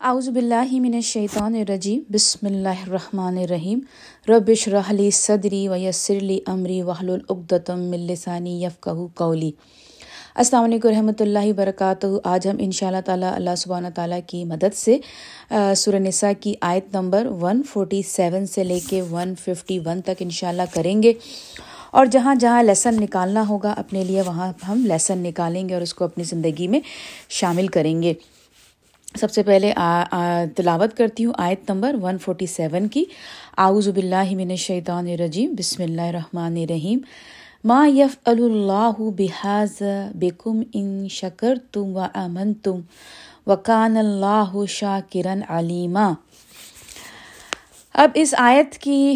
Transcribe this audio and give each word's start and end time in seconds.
اعوذ 0.00 0.28
باللہ 0.28 0.72
من 0.80 0.94
الشیطان 0.94 1.54
الرجیم، 1.54 2.00
بسم 2.12 2.46
اللہ 2.46 2.82
الرحمن 2.86 3.38
الرحیم۔ 3.38 3.78
ربش 4.28 4.66
رحلی 4.68 5.10
صدری 5.10 5.66
و 5.68 5.76
یسرلی 5.76 6.38
عمری 6.46 6.80
وحل 6.82 7.10
العقدم 7.10 7.80
ملسانی 7.90 8.52
یفقہ 8.64 8.90
قولی۔ 9.14 9.50
السلام 10.34 10.64
علیکم 10.64 10.88
رحمۃ 10.88 11.20
اللہ 11.20 11.48
وبرکاتہ۔ 11.48 12.06
آج 12.24 12.46
ہم 12.48 12.56
ان 12.58 12.70
شاء 12.70 12.86
اللہ 12.86 13.00
تعالیٰ 13.06 13.34
اللہ 13.34 13.56
سبحانہ 13.58 13.88
تعالیٰ 13.94 14.20
کی 14.26 14.44
مدد 14.44 14.74
سے 14.74 14.98
سورہ 15.76 15.98
نساء 16.06 16.32
کی 16.40 16.54
آیت 16.70 16.94
نمبر 16.94 17.26
ون 17.40 17.62
فورٹی 17.72 18.02
سیون 18.06 18.46
سے 18.46 18.64
لے 18.64 18.78
کے 18.88 19.02
ون 19.10 19.34
ففٹی 19.44 19.78
ون 19.86 20.00
تک 20.00 20.20
ان 20.20 20.30
شاء 20.30 20.48
اللہ 20.48 20.74
کریں 20.74 21.02
گے۔ 21.02 21.12
اور 21.90 22.06
جہاں 22.06 22.34
جہاں 22.34 22.62
لیسن 22.62 23.02
نکالنا 23.02 23.48
ہوگا، 23.48 23.74
اپنے 23.76 24.04
لیے 24.04 24.22
وہاں 24.26 24.52
ہم 24.68 24.86
لیسن 24.86 25.18
نکالیں 25.28 25.68
گے 25.68 25.74
اور 25.74 25.82
اس 25.82 25.94
کو 25.94 26.04
اپنی 26.04 26.24
زندگی 26.24 26.68
میں 26.68 26.80
شامل 27.28 27.66
کریں 27.66 28.02
گے۔ 28.02 28.14
سب 29.16 29.30
سے 29.30 29.42
پہلے 29.42 29.72
تلاوت 30.56 30.96
کرتی 30.96 31.24
ہوں 31.24 31.32
آیت 31.38 31.70
نمبر 31.70 31.96
ون 32.02 32.18
فورٹی 32.18 32.46
سیون 32.46 32.88
کی۔ 32.88 33.04
آؤز 33.56 33.88
باللہ 33.88 34.34
من 34.36 34.50
الشیطان 34.50 35.08
الرجیم، 35.08 35.54
بسم 35.58 35.82
اللہ 35.82 36.02
الرحمن 36.02 36.56
الرحیم۔ 36.56 36.98
ما 37.64 37.86
یف 37.94 38.16
اللہ 38.24 39.00
بحاظ 39.18 39.82
بکم 40.14 40.62
ان 40.74 41.08
شکر 41.10 41.54
تم 41.72 41.96
و 41.96 42.06
امن 42.14 42.52
تم 42.54 42.80
وکان 43.46 43.96
اللہ 43.96 44.64
شاکرن 44.68 45.40
علیمہ 45.48 46.12
اب 47.98 48.10
اس 48.14 48.34
آیت 48.38 48.76
کی 48.78 49.14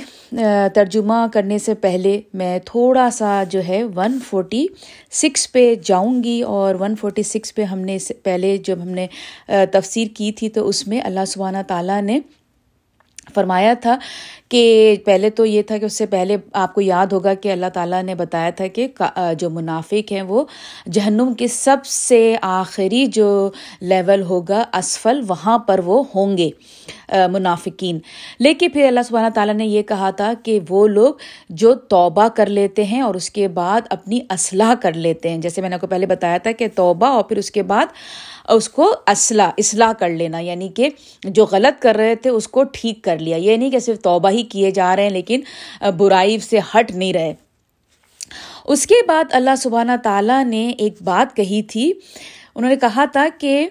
ترجمہ 0.75 1.27
کرنے 1.33 1.59
سے 1.59 1.75
پہلے 1.75 2.21
میں 2.35 2.59
تھوڑا 2.65 3.09
سا 3.11 3.43
جو 3.51 3.61
ہے 3.69 3.83
ون 3.97 4.19
فورٹی 4.31 4.67
سکس 5.11 5.53
پہ 5.53 5.75
جاؤں 5.85 6.23
گی 6.25 6.41
اور 6.43 6.75
ون 6.75 6.97
فورٹی 6.97 7.23
سکس 7.23 7.55
پہ 7.55 7.63
ہم 7.63 7.79
نے 7.79 7.97
پہلے 8.23 8.57
جب 8.57 8.83
ہم 8.83 8.89
نے 8.89 9.07
تفسیر 9.73 10.09
کی 10.15 10.33
تھی 10.33 10.49
تو 10.49 10.69
اس 10.69 10.87
میں 10.89 11.01
اللہ 11.01 11.25
سبحانہ 11.25 11.59
تعالیٰ 11.67 12.01
نے 12.03 12.19
فرمایا 13.35 13.75
تھا 13.75 13.97
کہ 14.53 14.97
پہلے 15.05 15.31
تو 15.31 15.45
یہ 15.47 15.63
تھا 15.63 15.79
کہ 15.79 15.85
اس 15.85 15.99
سے 15.99 16.07
پہلے 16.07 16.37
آپ 16.53 16.75
کو 16.75 16.81
یاد 16.81 17.13
ہوگا 17.13 17.35
کہ 17.35 17.53
اللہ 17.53 17.67
تعالیٰ 17.75 18.03
نے 18.03 18.15
بتایا 18.15 18.51
تھا 18.51 18.67
کہ 18.67 18.87
جو 19.39 19.51
منافق 19.51 20.13
ہیں 20.13 20.23
وہ 20.23 20.45
جہنم 20.93 21.33
کے 21.35 21.49
سب 21.49 21.77
سے 21.85 22.35
آخری 22.43 23.07
جو 23.07 23.51
لیول 23.81 24.23
ہوگا 24.23 24.65
اسفل، 24.79 25.21
وہاں 25.29 25.59
پر 25.59 25.81
وہ 25.85 26.03
ہوں 26.15 26.37
گے 26.39 26.51
منافقین۔ 27.33 27.99
لیکن 28.41 28.69
پھر 28.69 28.87
اللہ 28.87 29.01
سبحانہ 29.09 29.29
تعالیٰ 29.35 29.55
نے 29.55 29.67
یہ 29.67 29.83
کہا 29.83 30.11
تھا 30.11 30.33
کہ 30.43 30.59
وہ 30.69 30.87
لوگ 30.87 31.15
جو 31.49 31.75
توبہ 31.75 32.29
کر 32.29 32.47
لیتے 32.47 32.85
ہیں 32.85 33.01
اور 33.01 33.15
اس 33.15 33.31
کے 33.31 33.49
بعد 33.49 33.81
اپنی 33.91 34.21
اصلاح 34.29 34.75
کر 34.83 34.93
لیتے 34.93 35.31
ہیں۔ 35.31 35.39
جیسے 35.39 35.61
میں 35.61 35.69
نے 35.69 35.75
آپ 35.75 35.81
کو 35.81 35.87
پہلے 35.87 36.07
بتایا 36.07 36.39
تھا 36.39 36.53
کہ 36.53 36.67
توبہ 36.75 37.07
اور 37.07 37.25
پھر 37.25 37.37
اس 37.37 37.51
کے 37.51 37.63
بعد 37.63 37.87
اس 38.49 38.69
کو 38.69 38.95
اصلاح 39.07 39.51
اصلاح 39.59 39.93
کر 39.99 40.09
لینا 40.09 40.39
یعنی 40.39 40.69
کہ 40.69 40.89
جو 41.25 41.45
غلط 41.51 41.83
کر 41.83 41.97
رہے 41.97 42.15
تھے 42.15 42.31
اس 42.31 42.49
کو 42.49 42.63
ٹھیک 42.73 43.03
کر 43.05 43.19
لیا۔ 43.19 43.37
یہ 43.37 43.57
نہیں 43.57 43.71
کہ 43.71 43.79
صرف 43.79 44.01
توبہ 44.03 44.31
ہی 44.31 44.42
کیے 44.43 44.71
جا 44.71 44.95
رہے 44.97 45.03
ہیں، 45.03 45.11
لیکن 45.11 45.41
برائی 45.97 46.39
سے 46.39 46.59
ہٹ 46.75 46.91
نہیں 46.91 47.13
رہے۔ 47.13 47.35
اس 48.65 48.87
کے 48.87 48.95
بعد 49.09 49.33
اللہ 49.33 49.57
سبحانہ 49.59 49.97
تعالیٰ 50.03 50.45
نے 50.45 50.69
ایک 50.79 51.03
بات 51.03 51.37
کہی 51.37 51.63
تھی۔ 51.63 51.93
انہوں 52.55 52.71
نے 52.71 52.77
کہا 52.77 53.05
تھا 53.05 53.27
کہ 53.39 53.67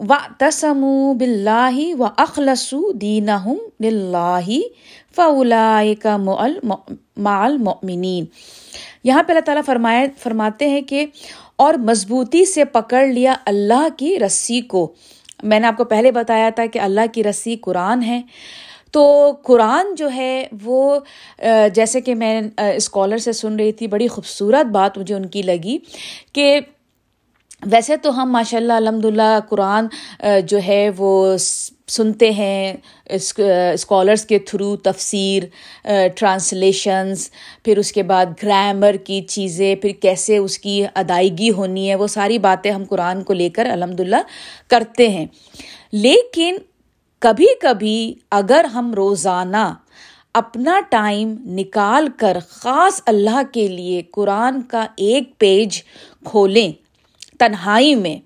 و 0.00 0.14
تسم 0.38 0.84
بلّہ 1.18 1.94
و 1.98 2.06
اخلصو 2.16 2.80
دین 2.92 3.28
بلّہ 3.80 4.48
فلا 5.16 5.82
کا 6.02 6.16
مال 6.16 7.56
مومنین 7.58 8.24
یہاں 9.04 9.22
پہ 9.22 9.32
اللہ 9.32 9.44
تعالیٰ 9.44 9.62
فرمائے، 9.66 10.06
فرماتے 10.18 10.68
ہیں 10.68 10.80
کہ، 10.80 11.04
اور 11.56 11.74
مضبوطی 11.74 12.44
سے 12.44 12.64
پکڑ 12.64 13.06
لیا 13.06 13.34
اللہ 13.46 13.88
کی 13.98 14.18
رسی 14.18 14.60
کو۔ 14.60 14.92
میں 15.42 15.60
نے 15.60 15.66
آپ 15.66 15.76
کو 15.76 15.84
پہلے 15.84 16.10
بتایا 16.12 16.48
تھا 16.50 16.66
کہ 16.66 16.78
اللہ 16.78 17.06
کی 17.12 17.24
رسی 17.24 17.56
قرآن 17.56 18.02
ہے۔ 18.02 18.20
تو 18.92 19.32
قرآن 19.42 19.94
جو 19.94 20.08
ہے 20.14 20.46
وہ 20.62 20.98
جیسے 21.74 22.00
کہ 22.00 22.14
میں 22.14 22.40
اسکالر 22.76 23.18
سے 23.18 23.32
سن 23.32 23.56
رہی 23.56 23.72
تھی، 23.72 23.86
بڑی 23.86 24.08
خوبصورت 24.08 24.66
بات 24.72 24.98
مجھے 24.98 25.14
ان 25.14 25.26
کی 25.26 25.42
لگی 25.42 25.78
کہ 26.32 26.58
ویسے 27.66 27.96
تو 27.96 28.10
ہم 28.22 28.30
ماشاء 28.32 28.58
اللہ 28.58 28.72
الحمد 28.72 29.04
للہ 29.04 29.38
قرآن 29.48 29.86
جو 30.46 30.58
ہے 30.66 30.88
وہ 30.96 31.36
سنتے 31.38 32.30
ہیں 32.30 32.72
اسکالرس 33.10 34.24
کے 34.24 34.38
تھرو 34.38 34.76
تفسیر 34.76 35.42
ٹرانسلیشنس 36.16 37.28
پھر 37.64 37.78
اس 37.78 37.92
کے 37.92 38.02
بعد 38.02 38.26
گرامر 38.42 38.96
کی 39.04 39.20
چیزیں، 39.28 39.74
پھر 39.76 39.90
کیسے 40.02 40.36
اس 40.36 40.58
کی 40.58 40.82
ادائیگی 40.94 41.50
ہونی 41.50 41.88
ہے، 41.90 41.94
وہ 41.94 42.06
ساری 42.06 42.38
باتیں 42.38 42.70
ہم 42.70 42.84
قرآن 42.88 43.22
کو 43.22 43.34
لے 43.34 43.48
کر 43.48 43.66
الحمد 43.66 44.00
للہ 44.00 44.22
کرتے 44.68 45.08
ہیں۔ 45.08 45.26
لیکن 45.92 46.56
کبھی 47.20 47.46
کبھی 47.60 48.14
اگر 48.30 48.64
ہم 48.64 48.94
روزانہ 48.94 49.72
اپنا 50.34 50.80
ٹائم 50.90 51.34
نکال 51.46 52.08
کر 52.16 52.36
خاص 52.48 53.02
اللہ 53.06 53.40
کے 53.52 53.68
لیے 53.68 54.02
قرآن 54.10 54.62
کا 54.62 54.86
ایک 54.96 55.38
پیج 55.38 55.82
کھولیں 56.24 56.72
تنہائی 57.38 57.94
میں 57.94 58.16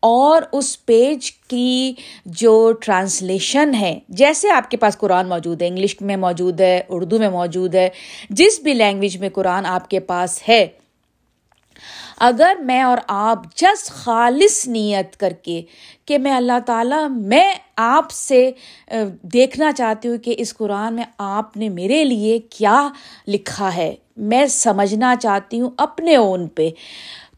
اور 0.00 0.42
اس 0.52 0.86
پیج 0.86 1.32
کی 1.32 1.92
جو 2.26 2.72
ٹرانسلیشن 2.72 3.74
ہے، 3.74 3.98
جیسے 4.08 4.50
آپ 4.50 4.70
کے 4.70 4.76
پاس 4.76 4.98
قرآن 4.98 5.28
موجود 5.28 5.62
ہے، 5.62 5.66
انگلش 5.66 6.00
میں 6.00 6.16
موجود 6.16 6.60
ہے، 6.60 6.80
اردو 6.88 7.18
میں 7.18 7.30
موجود 7.30 7.74
ہے، 7.74 7.88
جس 8.30 8.60
بھی 8.60 8.74
لینگویج 8.74 9.16
میں 9.16 9.28
قرآن 9.28 9.66
آپ 9.66 9.90
کے 9.90 10.00
پاس 10.00 10.42
ہے 10.48 10.66
اگر 12.20 12.52
میں 12.60 12.82
اور 12.82 12.98
آپ 13.08 13.56
جس 13.56 13.90
خالص 13.90 14.68
نیت 14.68 15.16
کر 15.16 15.32
کے 15.42 15.62
کہ 16.04 16.18
میں 16.18 16.32
اللہ 16.32 16.58
تعالیٰ، 16.66 17.08
میں 17.10 17.54
آپ 17.76 18.10
سے 18.10 18.50
دیکھنا 19.22 19.72
چاہتی 19.72 20.08
ہوں 20.08 20.18
کہ 20.18 20.34
اس 20.38 20.56
قرآن 20.56 20.94
میں 20.94 21.04
آپ 21.18 21.56
نے 21.56 21.68
میرے 21.68 22.04
لیے 22.04 22.38
کیا 22.38 22.88
لکھا 23.28 23.76
ہے۔ 23.76 23.94
میں 24.16 24.46
سمجھنا 24.46 25.14
چاہتی 25.20 25.60
ہوں 25.60 25.70
اپنے 25.76 26.16
اون 26.16 26.48
پہ۔ 26.48 26.70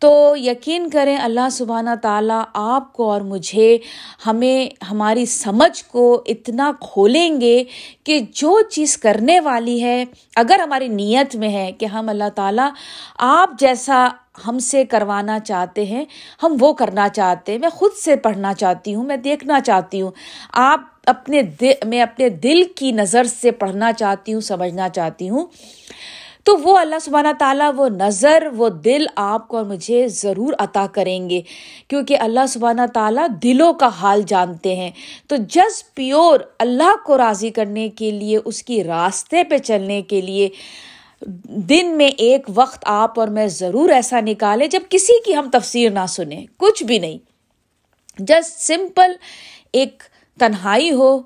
تو 0.00 0.34
یقین 0.36 0.90
کریں 0.90 1.16
اللہ 1.16 1.48
سبحانہ 1.52 1.90
تعالیٰ 2.02 2.42
آپ 2.54 2.92
کو 2.92 3.10
اور 3.10 3.20
مجھے 3.20 3.78
ہمیں، 4.26 4.84
ہماری 4.90 5.26
سمجھ 5.26 5.84
کو 5.84 6.22
اتنا 6.26 6.72
کھولیں 6.80 7.40
گے 7.40 7.64
کہ 8.04 8.20
جو 8.32 8.60
چیز 8.70 8.98
کرنے 8.98 9.40
والی 9.40 9.82
ہے، 9.82 10.04
اگر 10.36 10.58
ہماری 10.58 10.88
نیت 10.88 11.36
میں 11.36 11.48
ہے 11.48 11.72
کہ 11.72 11.86
ہم 11.86 12.08
اللہ 12.08 12.28
تعالیٰ 12.34 12.70
آپ 13.18 13.50
جیسا 13.58 14.08
ہم 14.46 14.58
سے 14.58 14.84
کروانا 14.84 15.38
چاہتے 15.40 15.84
ہیں، 15.84 16.04
ہم 16.42 16.56
وہ 16.60 16.72
کرنا 16.72 17.08
چاہتے 17.08 17.52
ہیں، 17.52 17.58
میں 17.58 17.68
خود 17.68 17.92
سے 17.92 18.16
پڑھنا 18.16 18.54
چاہتی 18.54 18.94
ہوں، 18.94 19.04
میں 19.04 19.16
دیکھنا 19.16 19.60
چاہتی 19.60 20.00
ہوں۔ 20.02 20.10
آپ 20.52 20.80
اپنے 21.06 21.42
دل، 21.42 21.72
میں 21.84 22.02
اپنے 22.02 22.28
دل 22.28 22.62
کی 22.76 22.92
نظر 22.92 23.24
سے 23.24 23.50
پڑھنا 23.50 23.92
چاہتی 23.92 24.34
ہوں، 24.34 24.40
سمجھنا 24.40 24.88
چاہتی 24.88 25.28
ہوں۔ 25.28 25.46
تو 26.44 26.56
وہ 26.62 26.78
اللہ 26.78 26.94
سبحانہ 27.02 27.28
تعالیٰ 27.38 27.70
وہ 27.76 27.88
نظر، 27.88 28.48
وہ 28.56 28.68
دل 28.68 29.06
آپ 29.16 29.48
کو 29.48 29.56
اور 29.56 29.64
مجھے 29.64 30.08
ضرور 30.08 30.52
عطا 30.58 30.86
کریں 30.92 31.30
گے۔ 31.30 31.40
کیونکہ 31.88 32.16
اللہ 32.18 32.46
سبحانہ 32.48 32.82
تعالیٰ 32.94 33.26
دلوں 33.42 33.72
کا 33.72 33.86
حال 33.86 34.22
جانتے 34.26 34.76
ہیں۔ 34.76 34.90
تو 35.28 35.36
جس 35.36 35.94
پیور 35.94 36.40
اللہ 36.58 36.96
کو 37.06 37.18
راضی 37.18 37.50
کرنے 37.50 37.88
کے 37.88 38.10
لیے، 38.10 38.38
اس 38.44 38.62
کی 38.62 38.84
راستے 38.84 39.44
پہ 39.44 39.58
چلنے 39.58 40.02
کے 40.02 40.20
لیے 40.20 40.48
دن 41.46 41.94
میں 41.96 42.08
ایک 42.08 42.46
وقت 42.54 42.78
آپ 42.82 43.20
اور 43.20 43.28
میں 43.28 43.46
ضرور 43.46 43.88
ایسا 43.88 44.20
نکالیں 44.20 44.66
جب 44.66 44.80
کسی 44.90 45.22
کی 45.24 45.36
ہم 45.36 45.50
تفسیر 45.52 45.90
نہ 45.90 46.06
سنیں، 46.08 46.46
کچھ 46.56 46.84
بھی 46.84 46.98
نہیں۔ 46.98 47.18
جسٹ 48.18 48.60
سمپل 48.60 49.12
ایک 49.72 50.02
تنہائی 50.38 50.92
ہو 50.92 51.20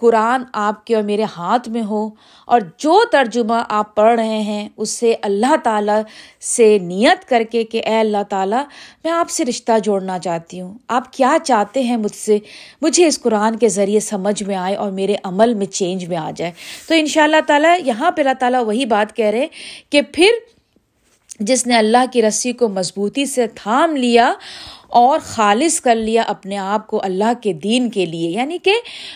قرآن 0.00 0.42
آپ 0.52 0.84
کے 0.86 0.94
اور 0.94 1.02
میرے 1.02 1.24
ہاتھ 1.36 1.68
میں 1.68 1.82
ہو، 1.82 2.08
اور 2.46 2.60
جو 2.78 3.00
ترجمہ 3.12 3.62
آپ 3.68 3.94
پڑھ 3.94 4.14
رہے 4.20 4.40
ہیں، 4.42 4.68
اس 4.76 4.90
سے 4.90 5.14
اللہ 5.22 5.54
تعالیٰ 5.64 6.00
سے 6.40 6.78
نیت 6.82 7.28
کر 7.28 7.42
کے 7.50 7.64
کہ 7.64 7.82
اے 7.86 7.98
اللہ 8.00 8.22
تعالیٰ، 8.28 8.62
میں 9.04 9.12
آپ 9.12 9.30
سے 9.30 9.44
رشتہ 9.44 9.78
جوڑنا 9.84 10.18
چاہتی 10.18 10.60
ہوں۔ 10.60 10.74
آپ 10.88 11.12
کیا 11.12 11.36
چاہتے 11.44 11.82
ہیں 11.82 11.96
مجھ 11.96 12.14
سے؟ 12.14 12.38
مجھے 12.82 13.06
اس 13.06 13.20
قرآن 13.22 13.56
کے 13.56 13.68
ذریعے 13.68 14.00
سمجھ 14.00 14.42
میں 14.42 14.56
آئے 14.56 14.74
اور 14.74 14.90
میرے 14.90 15.16
عمل 15.24 15.54
میں 15.54 15.66
چینج 15.66 16.04
میں 16.04 16.16
آ 16.16 16.30
جائے۔ 16.36 16.52
تو 16.88 16.94
ان 16.94 17.06
شاء 17.06 17.22
اللہ 17.22 17.40
تعالیٰ، 17.46 17.76
یہاں 17.84 18.10
پہ 18.10 18.22
اللہ 18.22 18.38
تعالیٰ 18.40 18.64
وہی 18.64 18.84
بات 18.84 19.16
کہہ 19.16 19.26
رہے 19.26 19.46
کہ 19.90 20.02
پھر 20.02 20.46
جس 21.40 21.66
نے 21.66 21.76
اللہ 21.76 22.04
کی 22.12 22.22
رسی 22.22 22.52
کو 22.52 22.68
مضبوطی 22.68 23.24
سے 23.26 23.46
تھام 23.54 23.96
لیا 23.96 24.32
اور 24.88 25.18
خالص 25.22 25.80
کر 25.80 25.94
لیا 25.94 26.22
اپنے 26.26 26.56
آپ 26.58 26.86
کو 26.86 27.00
اللہ 27.04 27.32
کے 27.42 27.52
دین 27.52 27.90
کے 27.90 28.06
لیے 28.06 28.30
یعنی 28.30 28.58
کہ 28.62 28.72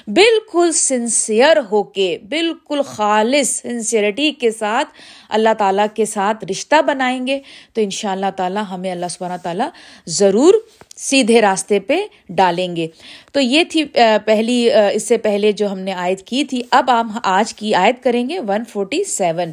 بالکل 0.06 0.72
سنسیئر 0.72 1.56
ہو 1.70 1.82
کے، 1.82 2.18
بالکل 2.28 2.82
خالص 2.86 3.48
سنسیئرٹی 3.60 4.30
کے 4.30 4.50
ساتھ 4.50 4.88
اللہ 5.28 5.54
تعالیٰ 5.58 5.86
کے 5.94 6.04
ساتھ 6.04 6.44
رشتہ 6.50 6.82
بنائیں 6.86 7.26
گے۔ 7.26 7.38
تو 7.74 7.80
ان 7.80 7.90
شاء 7.90 8.12
اللہ 8.12 8.30
تعالیٰ 8.36 8.62
ہمیں 8.70 8.90
اللہ 8.92 9.06
سبحانہ 9.10 9.36
تعالیٰ 9.42 9.68
ضرور 10.06 10.54
سیدھے 10.96 11.40
راستے 11.40 11.80
پہ 11.80 11.98
ڈالیں 12.28 12.74
گے۔ 12.76 12.86
تو 13.32 13.40
یہ 13.40 13.64
تھی 13.70 13.84
پہلی 14.24 14.68
اس 14.94 15.08
سے 15.08 15.18
پہلے 15.18 15.52
جو 15.52 15.72
ہم 15.72 15.78
نے 15.78 15.92
آیت 15.92 16.22
کی 16.26 16.44
تھی۔ 16.44 16.62
اب 16.70 16.90
ہم 17.00 17.18
آج 17.22 17.54
کی 17.54 17.74
آیت 17.74 18.02
کریں 18.02 18.28
گے۔ 18.28 18.38
ون 18.38 18.64
فورٹی 18.68 19.04
سیون 19.04 19.50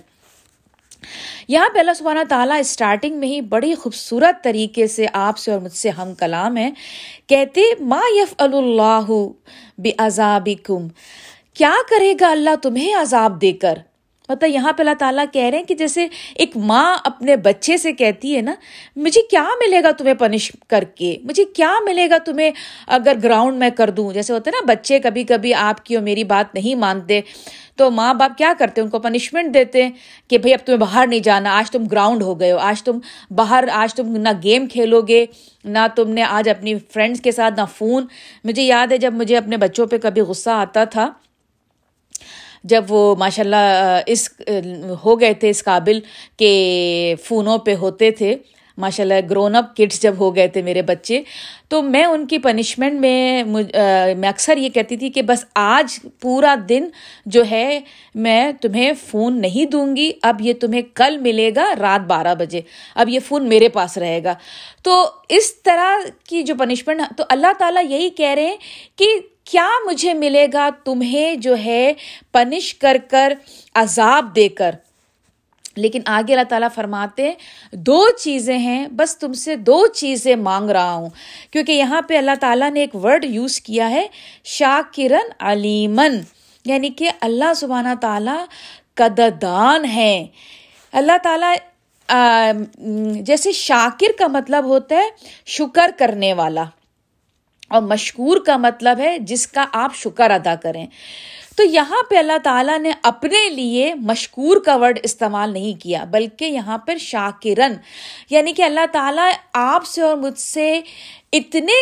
یہاں 1.47 1.69
پہ 1.73 1.79
اللہ 1.79 1.91
سبحانہ 1.97 2.19
تعالیٰ 2.29 2.59
اسٹارٹنگ 2.59 3.19
میں 3.19 3.27
ہی 3.27 3.41
بڑی 3.41 3.75
خوبصورت 3.75 4.43
طریقے 4.43 4.87
سے 4.87 5.05
آپ 5.13 5.37
سے 5.37 5.51
اور 5.51 5.59
مجھ 5.59 5.71
سے 5.71 5.89
ہم 5.89 6.13
کلام 6.13 6.57
ہیں۔ 6.57 6.71
کہتے، 7.27 7.61
ما 7.79 8.01
یف 8.09 8.33
اللہ 8.37 9.11
بے 9.77 10.55
کیا 11.53 11.73
کرے 11.89 12.13
گا 12.19 12.31
اللہ 12.31 12.55
تمہیں 12.61 12.95
عذاب 12.95 13.41
دے 13.41 13.51
کر؟ 13.51 13.77
مطلب 14.29 14.49
یہاں 14.49 14.71
پہ 14.73 14.81
اللہ 14.81 14.95
تعالیٰ 14.99 15.23
کہہ 15.33 15.41
رہے 15.41 15.57
ہیں 15.57 15.65
کہ 15.65 15.75
جیسے 15.75 16.07
ایک 16.35 16.57
ماں 16.57 16.95
اپنے 17.03 17.35
بچے 17.35 17.77
سے 17.77 17.91
کہتی 17.93 18.35
ہے 18.35 18.41
نا، 18.41 18.53
مجھے 18.95 19.21
کیا 19.29 19.45
ملے 19.59 19.81
گا 19.83 19.91
تمہیں 19.91 20.13
پنش 20.13 20.51
کر 20.67 20.83
کے؟ 20.83 21.15
مجھے 21.23 21.45
کیا 21.45 21.73
ملے 21.85 22.09
گا 22.09 22.17
تمہیں 22.17 22.51
اگر 22.87 23.17
گراؤنڈ 23.23 23.59
میں 23.59 23.69
کر 23.69 23.89
دوں؟ 23.89 24.11
جیسے 24.13 24.33
ہوتا 24.33 24.51
ہے 24.51 24.55
نا، 24.55 24.73
بچے 24.73 24.99
کبھی 24.99 25.23
کبھی 25.23 25.53
آپ 25.53 25.85
کی 25.85 25.95
اور 25.95 26.03
میری 26.03 26.23
بات 26.23 26.53
نہیں 26.55 26.75
مانتے، 26.75 27.19
تو 27.75 27.89
ماں 27.91 28.13
باپ 28.13 28.37
کیا 28.37 28.53
کرتے 28.59 28.81
ان 28.81 28.89
کو 28.89 28.99
پنشمنٹ 28.99 29.53
دیتے 29.53 29.83
ہیں 29.83 29.91
کہ 30.27 30.37
بھائی 30.37 30.53
اب 30.53 30.65
تمہیں 30.65 30.79
باہر 30.79 31.07
نہیں 31.07 31.19
جانا، 31.19 31.57
آج 31.57 31.71
تم 31.71 31.85
گراؤنڈ 31.85 32.23
ہو 32.23 32.39
گئے 32.39 32.51
ہو، 32.51 32.57
آج 32.57 32.83
تم 32.83 32.99
باہر، 33.35 33.67
آج 33.73 33.93
تم 33.93 34.15
نہ 34.17 34.29
گیم 34.43 34.67
کھیلو 34.67 35.01
گے، 35.01 35.25
نہ 35.65 35.87
تم 35.95 36.09
نے 36.09 36.23
آج 36.23 36.49
اپنی 36.49 36.75
فرینڈس 36.93 37.21
کے 37.21 37.31
ساتھ 37.31 37.59
نہ 37.59 37.65
فون 37.77 38.05
مجھے 38.43 38.63
یاد 38.63 38.91
ہے 38.91 38.97
جب 38.97 39.13
مجھے 39.13 39.37
اپنے 39.37 39.57
بچوں 39.57 39.87
پہ 39.87 39.97
کبھی 39.97 40.21
غصہ 40.21 40.49
آتا 40.49 40.83
تھا 40.83 41.09
جب 42.63 42.83
وہ 42.89 43.15
ماشاء 43.15 43.43
اللہ 43.43 43.99
اس 44.05 44.29
ہو 45.05 45.19
گئے 45.19 45.33
تھے 45.33 45.49
اس 45.49 45.63
قابل 45.63 45.99
کہ 46.37 47.15
فونوں 47.23 47.57
پہ 47.57 47.75
ہوتے 47.75 48.11
تھے۔ 48.11 48.35
ماشاء 48.77 49.03
اللہ 49.03 49.13
گرون 49.29 49.55
اپ 49.55 49.75
کڈس 49.77 50.01
جب 50.01 50.13
ہو 50.19 50.35
گئے 50.35 50.47
تھے 50.47 50.61
میرے 50.61 50.81
بچے، 50.81 51.21
تو 51.69 51.81
میں 51.81 52.03
ان 52.03 52.25
کی 52.27 52.37
پنشمنٹ 52.37 52.99
میں 52.99 53.43
میں 53.43 54.29
اکثر 54.29 54.57
یہ 54.57 54.69
کہتی 54.69 54.97
تھی 54.97 55.09
کہ 55.09 55.21
بس 55.21 55.43
آج 55.55 55.97
پورا 56.21 56.55
دن 56.69 56.87
جو 57.25 57.43
ہے 57.51 57.79
میں 58.15 58.51
تمہیں 58.61 58.91
فون 59.07 59.41
نہیں 59.41 59.65
دوں 59.65 59.95
گی، 59.95 60.11
اب 60.23 60.41
یہ 60.41 60.53
تمہیں 60.61 60.81
کل 60.93 61.17
ملے 61.17 61.49
گا 61.55 61.65
رات 61.79 62.07
بارہ 62.07 62.35
بجے، 62.35 62.61
اب 62.95 63.09
یہ 63.09 63.19
فون 63.27 63.49
میرے 63.49 63.69
پاس 63.69 63.97
رہے 63.97 64.23
گا۔ 64.23 64.33
تو 64.83 65.03
اس 65.29 65.53
طرح 65.63 66.07
کی 66.29 66.43
جو 66.43 66.55
پنشمنٹ 66.55 67.17
تو 67.17 67.23
اللہ 67.29 67.53
تعالیٰ 67.59 67.83
یہی 67.89 68.09
کہہ 68.09 68.33
رہے 68.35 68.45
ہیں 68.45 68.57
کہ 68.95 69.05
کیا 69.51 69.69
مجھے 69.85 70.13
ملے 70.13 70.47
گا 70.53 70.69
تمہیں 70.83 71.35
جو 71.35 71.57
ہے 71.57 71.93
پنش 72.31 72.75
کر 72.75 72.97
کر 73.09 73.33
عذاب 73.75 74.35
دے 74.35 74.49
کر؟ 74.49 74.75
لیکن 75.75 76.01
آگے 76.05 76.33
اللہ 76.33 76.43
تعالیٰ 76.49 76.67
فرماتے 76.75 77.33
دو 77.71 78.05
چیزیں 78.09 78.57
ہیں، 78.57 78.87
بس 78.87 79.17
تم 79.17 79.33
سے 79.33 79.55
دو 79.55 79.87
چیزیں 79.87 80.35
مانگ 80.35 80.69
رہا 80.69 80.93
ہوں۔ 80.93 81.09
کیونکہ 81.51 81.71
یہاں 81.71 82.01
پہ 82.01 82.17
اللہ 82.17 82.31
تعالیٰ 82.41 82.71
نے 82.71 82.79
ایک 82.79 82.95
ورڈ 82.95 83.25
یوز 83.25 83.61
کیا 83.61 83.89
ہے، 83.89 84.07
شاکرن 84.43 85.31
علیمن۔ 85.39 86.17
یعنی 86.65 86.89
کہ 86.89 87.11
اللہ 87.21 87.53
سبحانہ 87.55 87.95
تعالیٰ 88.01 88.45
قدردان 88.93 89.85
ہے 89.85 90.27
اللہ 90.91 91.17
تعالیٰ 91.23 91.55
جیسے 93.21 93.51
شاکر 93.51 94.11
کا 94.19 94.27
مطلب 94.27 94.65
ہوتا 94.65 94.95
ہے 94.95 95.09
شکر 95.45 95.91
کرنے 95.97 96.33
والا۔ 96.33 96.63
اور 97.69 97.81
مشکور 97.81 98.37
کا 98.45 98.57
مطلب 98.57 98.99
ہے 98.99 99.17
جس 99.19 99.47
کا 99.47 99.65
آپ 99.73 99.95
شکر 99.95 100.31
ادا 100.31 100.55
کریں۔ 100.55 100.85
تو 101.57 101.63
یہاں 101.63 102.03
پہ 102.09 102.15
اللہ 102.15 102.37
تعالیٰ 102.43 102.79
نے 102.79 102.91
اپنے 103.03 103.49
لیے 103.49 103.93
مشکور 103.93 104.57
کا 104.65 104.75
ورڈ 104.75 104.99
استعمال 105.03 105.53
نہیں 105.53 105.81
کیا، 105.81 106.03
بلکہ 106.03 106.45
یہاں 106.45 106.77
پر 106.77 106.97
شاکرن 106.97 107.73
یعنی 108.29 108.53
کہ 108.53 108.61
اللہ 108.61 108.85
تعالیٰ 108.91 109.31
آپ 109.53 109.85
سے 109.85 110.01
اور 110.01 110.17
مجھ 110.17 110.39
سے 110.39 110.81
اتنے 111.33 111.73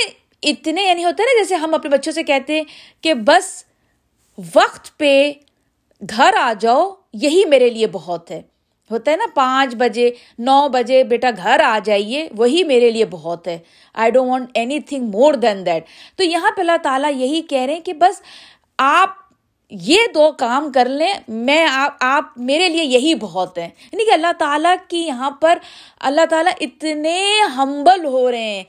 اتنے 0.43 0.83
یعنی 0.83 1.05
ہوتا 1.05 1.23
ہے 1.23 1.25
نا، 1.25 1.43
جیسے 1.43 1.55
ہم 1.55 1.73
اپنے 1.73 1.89
بچوں 1.89 2.13
سے 2.13 2.23
کہتے 2.23 2.53
ہیں 2.53 2.63
کہ 3.01 3.13
بس 3.13 3.63
وقت 4.55 4.97
پہ 4.97 5.31
گھر 6.09 6.33
آ 6.41 6.53
جاؤ، 6.59 6.89
یہی 7.13 7.43
میرے 7.45 7.69
لیے 7.69 7.87
بہت 7.87 8.31
ہے۔ 8.31 8.41
ہوتا 8.91 9.11
ہے 9.11 9.15
نا، 9.15 9.25
پانچ 9.33 9.75
بجے، 9.75 10.09
نو 10.39 10.67
بجے 10.69 11.03
بیٹا 11.03 11.29
گھر 11.37 11.59
آ 11.59 11.77
جائیے، 11.85 12.27
وہی 12.37 12.63
میرے 12.63 12.89
لیے 12.89 13.05
بہت 13.05 13.47
ہے۔ 13.47 13.57
I 13.93 14.11
don't 14.11 14.29
want 14.29 14.49
anything 14.79 15.07
more 15.07 15.33
than 15.33 15.65
that 15.65 15.85
تو 16.15 16.23
یہاں 16.23 16.51
پہ 16.51 16.61
اللہ 16.61 16.77
تعالیٰ 16.83 17.11
یہی 17.15 17.41
کہہ 17.41 17.61
رہے 17.61 17.73
ہیں 17.73 17.81
کہ 17.81 17.93
بس 17.93 18.21
آپ 18.77 19.09
یہ 19.69 20.01
دو 20.15 20.31
کام 20.31 20.71
کر 20.71 20.85
لیں، 20.85 21.13
میں 21.27 21.65
آپ 21.69 21.95
آپ 21.99 22.25
میرے 22.37 22.69
لیے 22.69 22.83
یہی 22.83 23.15
بہت 23.15 23.57
ہے 23.57 23.69
یعنی 23.91 24.05
کہ 24.05 24.13
اللہ 24.13 24.31
تعالیٰ 24.37 24.75
کی 24.87 24.97
یہاں 24.97 25.31
پر 25.31 25.57
اللہ 25.99 26.25
تعالیٰ 26.29 26.53
اتنے 26.61 27.41
ہمبل 27.55 28.05
ہو 28.05 28.31
رہے 28.31 28.55
ہیں۔ 28.55 28.63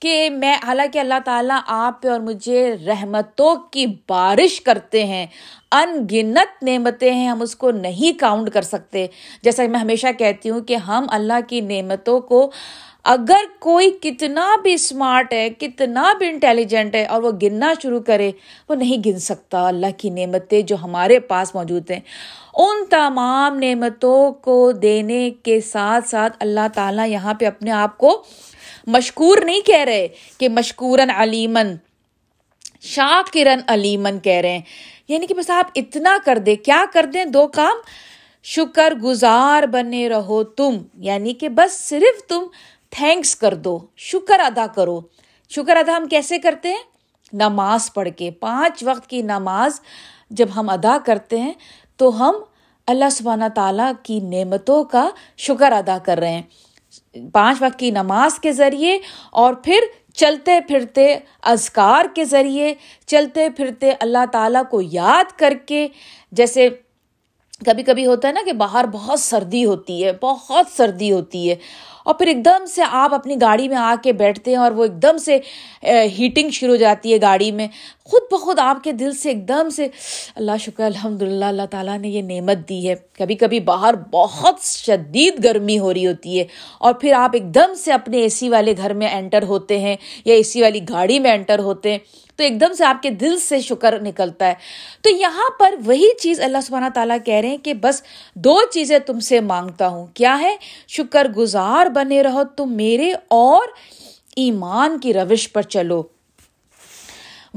کہ 0.00 0.30
میں 0.30 0.56
حالانکہ 0.66 0.98
اللہ 0.98 1.14
تعالیٰ 1.24 1.60
آپ 1.66 2.02
پہ 2.02 2.08
اور 2.08 2.20
مجھے 2.20 2.76
رحمتوں 2.86 3.56
کی 3.70 3.86
بارش 4.08 4.60
کرتے 4.60 5.04
ہیں 5.04 5.26
ان 5.72 6.06
گنت 6.12 6.62
نعمتیں 6.62 7.12
ہیں، 7.12 7.28
ہم 7.28 7.42
اس 7.42 7.56
کو 7.56 7.70
نہیں 7.70 8.18
کاؤنٹ 8.20 8.50
کر 8.50 8.62
سکتے۔ 8.62 9.06
جیسا 9.42 9.62
میں 9.70 9.80
ہمیشہ 9.80 10.06
کہتی 10.18 10.50
ہوں 10.50 10.60
کہ 10.60 10.76
ہم 10.76 11.06
اللہ 11.08 11.40
کی 11.48 11.60
نعمتوں 11.60 12.20
کو 12.20 12.50
اگر 13.04 13.44
کوئی 13.58 13.90
کتنا 13.90 14.56
بھی 14.62 14.74
اسمارٹ 14.74 15.32
ہے، 15.32 15.50
کتنا 15.50 16.12
بھی 16.18 16.28
انٹیلیجنٹ 16.28 16.94
ہے 16.94 17.04
اور 17.04 17.22
وہ 17.22 17.30
گننا 17.42 17.72
شروع 17.82 18.00
کرے، 18.00 18.30
وہ 18.68 18.74
نہیں 18.74 19.08
گن 19.08 19.18
سکتا۔ 19.18 19.68
اللہ 19.68 19.86
کی 19.96 20.10
نعمتیں 20.10 20.62
جو 20.62 20.76
ہمارے 20.82 21.20
پاس 21.20 21.54
موجود 21.54 21.90
ہیں۔ 21.90 22.00
ان 22.54 22.84
تمام 22.90 23.58
نعمتوں 23.58 24.32
کو 24.32 24.72
دینے 24.72 25.30
کے 25.42 25.60
ساتھ 25.60 26.08
ساتھ 26.08 26.36
اللہ 26.40 26.68
تعالیٰ 26.74 27.08
یہاں 27.08 27.34
پہ 27.34 27.46
اپنے 27.46 27.70
آپ 27.70 27.98
کو 27.98 28.22
مشکور 28.86 29.38
نہیں 29.38 29.60
کہہ 29.60 29.84
رہے 29.84 30.08
کہ 30.38 30.48
مشکورن 30.48 31.10
علیمن، 31.10 31.74
شاکرن 32.80 33.60
علیمن 33.66 34.18
کہہ 34.20 34.40
رہے 34.40 34.52
ہیں۔ 34.52 34.60
یعنی 35.08 35.26
کہ 35.26 35.34
بس 35.34 35.50
آپ 35.50 35.66
اتنا 35.74 36.16
کر 36.24 36.38
دے 36.38 36.56
کیا 36.56 36.84
کر 36.92 37.06
دیں؟ 37.06 37.24
دو 37.24 37.46
کام۔ 37.46 37.76
شکر 38.42 38.94
گزار 38.94 39.62
بنے 39.62 40.08
رہو 40.08 40.44
تم 40.44 40.76
یعنی 40.94 41.34
کہ 41.34 41.48
بس 41.48 41.88
صرف 41.88 42.26
تم 42.28 42.46
تھینکس 42.90 43.36
کر 43.36 43.54
دو، 43.54 43.78
شکر 43.96 44.40
ادا 44.40 44.66
کرو۔ 44.66 45.00
شکر 45.50 45.76
ادا 45.76 45.96
ہم 45.96 46.08
کیسے 46.08 46.38
کرتے 46.38 46.68
ہیں؟ 46.68 46.82
نماز 47.32 47.94
پڑھ 47.94 48.08
کے۔ 48.16 48.30
پانچ 48.30 48.84
وقت 48.86 49.06
کی 49.06 49.22
نماز 49.22 49.80
جب 50.30 50.46
ہم 50.56 50.68
ادا 50.68 50.98
کرتے 51.06 51.40
ہیں 51.40 51.52
تو 51.96 52.20
ہم 52.20 52.34
اللہ 52.86 53.04
سبحانہ 53.12 53.44
تعالیٰ 53.54 53.92
کی 54.02 54.20
نعمتوں 54.20 54.84
کا 54.84 55.08
شکر 55.36 55.72
ادا 55.72 55.98
کر 55.98 56.18
رہے 56.18 56.32
ہیں۔ 56.32 56.42
پانچ 57.32 57.62
وقت 57.62 57.78
کی 57.78 57.90
نماز 57.90 58.38
کے 58.38 58.52
ذریعے 58.52 58.98
اور 59.30 59.54
پھر 59.54 59.78
چلتے 60.14 60.60
پھرتے 60.68 61.16
اذکار 61.42 62.04
کے 62.14 62.24
ذریعے، 62.24 62.74
چلتے 63.06 63.48
پھرتے 63.50 63.92
اللہ 64.00 64.26
تعالیٰ 64.32 64.62
کو 64.70 64.80
یاد 64.82 65.38
کر 65.38 65.54
کے، 65.66 65.88
جیسے 66.32 66.68
کبھی 67.66 67.82
کبھی 67.82 68.06
ہوتا 68.06 68.28
ہے 68.28 68.32
نا 68.32 68.40
کہ 68.46 68.52
باہر 68.54 68.84
بہت 68.92 69.20
سردی 69.20 69.64
ہوتی 69.64 70.04
ہے، 70.04 70.12
بہت 70.22 70.76
سردی 70.76 71.10
ہوتی 71.12 71.48
ہے، 71.50 71.54
اور 72.04 72.14
پھر 72.14 72.26
ایک 72.26 72.44
دم 72.44 72.64
سے 72.66 72.82
آپ 72.92 73.14
اپنی 73.14 73.34
گاڑی 73.40 73.68
میں 73.68 73.76
آ 73.76 73.94
کے 74.02 74.12
بیٹھتے 74.12 74.50
ہیں 74.50 74.58
اور 74.58 74.72
وہ 74.72 74.84
ایک 74.84 75.02
دم 75.02 75.18
سے 75.18 75.38
ہیٹنگ 76.18 76.50
شروع 76.52 76.70
ہو 76.70 76.76
جاتی 76.76 77.12
ہے 77.12 77.18
گاڑی 77.22 77.50
میں۔ 77.52 77.66
خود 78.04 78.22
بخود 78.30 78.58
آپ 78.58 78.82
کے 78.84 78.92
دل 78.92 79.12
سے 79.12 79.28
ایک 79.28 79.46
دم 79.48 79.68
سے، 79.76 79.86
اللہ 80.36 80.56
شکر 80.60 80.84
الحمد 80.84 81.22
للہ 81.22 81.44
اللہ 81.44 81.66
تعالیٰ 81.70 81.98
نے 81.98 82.08
یہ 82.08 82.22
نعمت 82.22 82.68
دی 82.68 82.88
ہے۔ 82.88 82.94
کبھی 83.18 83.34
کبھی 83.34 83.60
باہر 83.62 83.94
بہت 84.12 84.60
شدید 84.62 85.42
گرمی 85.44 85.78
ہو 85.78 85.92
رہی 85.94 86.06
ہوتی 86.06 86.38
ہے، 86.38 86.44
اور 86.78 86.94
پھر 86.94 87.12
آپ 87.14 87.30
ایک 87.34 87.54
دم 87.54 87.74
سے 87.74 87.92
اپنے 87.92 88.20
اے 88.22 88.28
سی 88.28 88.48
والے 88.48 88.74
گھر 88.76 88.94
میں 88.94 89.08
انٹر 89.10 89.42
ہوتے 89.44 89.78
ہیں 89.80 89.96
یا 90.24 90.34
اے 90.34 90.42
سی 90.42 90.62
والی 90.62 90.80
گاڑی 90.88 91.18
میں 91.18 91.32
انٹر 91.32 91.58
ہوتے 91.60 91.92
ہیں۔ 91.92 91.98
تو 92.36 92.42
ایک 92.42 92.60
دم 92.60 92.72
سے 92.72 92.84
آپ 92.84 93.02
کے 93.02 93.10
دل 93.10 93.38
سے 93.38 93.60
شکر 93.60 94.00
نکلتا 94.00 94.46
ہے۔ 94.46 94.54
تو 95.02 95.10
یہاں 95.10 95.58
پر 95.58 95.74
وہی 95.84 96.08
چیز 96.20 96.40
اللہ 96.40 96.58
سبحانہ 96.62 96.88
تعالیٰ 96.94 97.16
کہہ 97.24 97.34
رہے 97.34 97.48
ہیں 97.48 97.56
کہ 97.56 97.74
بس 97.74 98.02
دو 98.34 98.60
چیزیں 98.72 98.98
تم 98.98 99.20
سے 99.20 99.40
مانگتا 99.40 99.88
ہوں۔ 99.88 100.06
کیا 100.14 100.38
ہے؟ 100.40 100.56
شکر 100.88 101.28
گزار 101.28 101.86
بنے 101.86 102.22
رہو 102.22 102.42
تم 102.56 102.72
میرے 102.72 103.12
اور 103.28 103.68
ایمان 104.36 104.98
کی 104.98 105.14
روش 105.14 105.52
پر 105.52 105.62
چلو۔ 105.62 106.02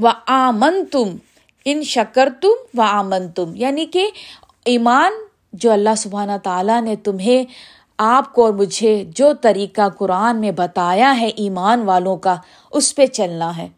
و 0.02 0.08
آمن 0.26 0.86
تم 0.86 1.16
ان 1.64 1.82
شکر 1.82 2.28
تم 2.40 2.78
و 2.78 2.82
آمن 2.82 3.28
تم 3.28 3.52
یعنی 3.54 3.86
کہ 3.86 4.10
ایمان 4.64 5.12
جو 5.52 5.72
اللہ 5.72 5.94
سبحانہ 5.96 6.32
تعالیٰ 6.42 6.82
نے 6.82 6.96
تمہیں 6.96 7.44
آپ 7.98 8.34
کو 8.34 8.44
اور 8.44 8.52
مجھے 8.52 9.04
جو 9.14 9.32
طریقہ 9.32 9.88
قرآن 9.88 10.40
میں 10.40 10.50
بتایا 10.50 11.20
ہے 11.20 11.26
ایمان 11.26 11.82
والوں 11.82 12.16
کا، 12.16 12.36
اس 12.70 12.94
پہ 12.94 13.06
چلنا 13.06 13.56
ہے۔ 13.56 13.68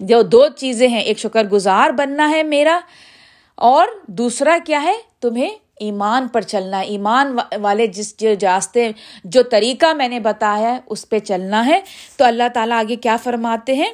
جو 0.00 0.22
دو 0.22 0.48
چیزیں 0.48 0.88
ہیں، 0.88 1.00
ایک 1.00 1.18
شکر 1.18 1.44
گزار 1.44 1.90
بننا 1.90 2.30
ہے 2.30 2.42
میرا 2.42 2.80
اور 3.54 3.84
دوسرا 4.06 4.58
کیا 4.66 4.82
ہے، 4.82 4.94
تمہیں 5.20 5.50
ایمان 5.80 6.28
پر 6.28 6.40
چلنا 6.40 6.80
ہے 6.80 6.84
ایمان 6.84 7.36
والے 7.60 7.86
جس 7.86 8.16
جو 8.16 8.28
راستے 8.42 8.90
جو 9.24 9.42
طریقہ 9.42 9.92
میں 9.94 10.08
نے 10.08 10.20
بتایا 10.20 10.74
ہے، 10.74 10.78
اس 10.86 11.08
پہ 11.08 11.18
چلنا 11.18 11.66
ہے۔ 11.66 11.80
تو 12.16 12.24
اللہ 12.24 12.42
تعالیٰ 12.54 12.78
آگے 12.78 12.96
کیا 12.96 13.16
فرماتے 13.16 13.74
ہیں؟ 13.74 13.90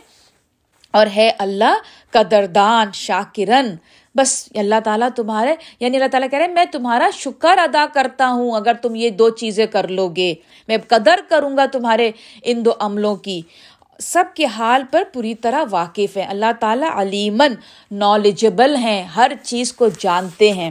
اور 0.90 1.06
ہے 1.16 1.32
اللہ 1.38 1.75
قدردان 2.11 2.92
شاکرن۔ 2.94 3.75
بس 4.14 4.49
اللہ 4.54 4.75
تعالیٰ 4.84 5.08
تمہارے 5.16 5.54
یعنی 5.80 5.96
اللہ 5.96 6.08
تعالیٰ 6.08 6.30
کہہ 6.30 6.38
رہے 6.38 6.49
میں 6.49 6.64
تمہارا 6.64 7.11
شکر 7.14 7.58
ادا 7.58 7.87
کرتا 7.94 8.28
ہوں 8.28 8.52
اگر 8.52 8.75
تم 8.75 8.94
یہ 8.94 9.11
دو 9.11 9.30
چیزیں 9.30 9.66
کر 9.66 9.88
لو 9.88 10.08
گے 10.08 10.34
میں 10.68 10.76
قدر 10.88 11.20
کروں 11.28 11.56
گا 11.56 11.66
تمہارے 11.66 12.11
ان 12.42 12.64
دو 12.64 12.70
عملوں 12.78 13.16
کی۔ 13.16 13.42
سب 13.98 14.24
کے 14.34 14.44
حال 14.44 14.82
پر 14.90 15.02
پوری 15.12 15.34
طرح 15.34 15.64
واقف 15.70 16.16
ہیں۔ 16.16 16.26
اللہ 16.28 16.52
تعالیٰ 16.60 16.90
علیمن 16.94 17.54
نالجبل 17.90 18.76
ہیں، 18.76 19.02
ہر 19.02 19.32
چیز 19.42 19.72
کو 19.72 19.88
جانتے 19.98 20.52
ہیں۔ 20.52 20.70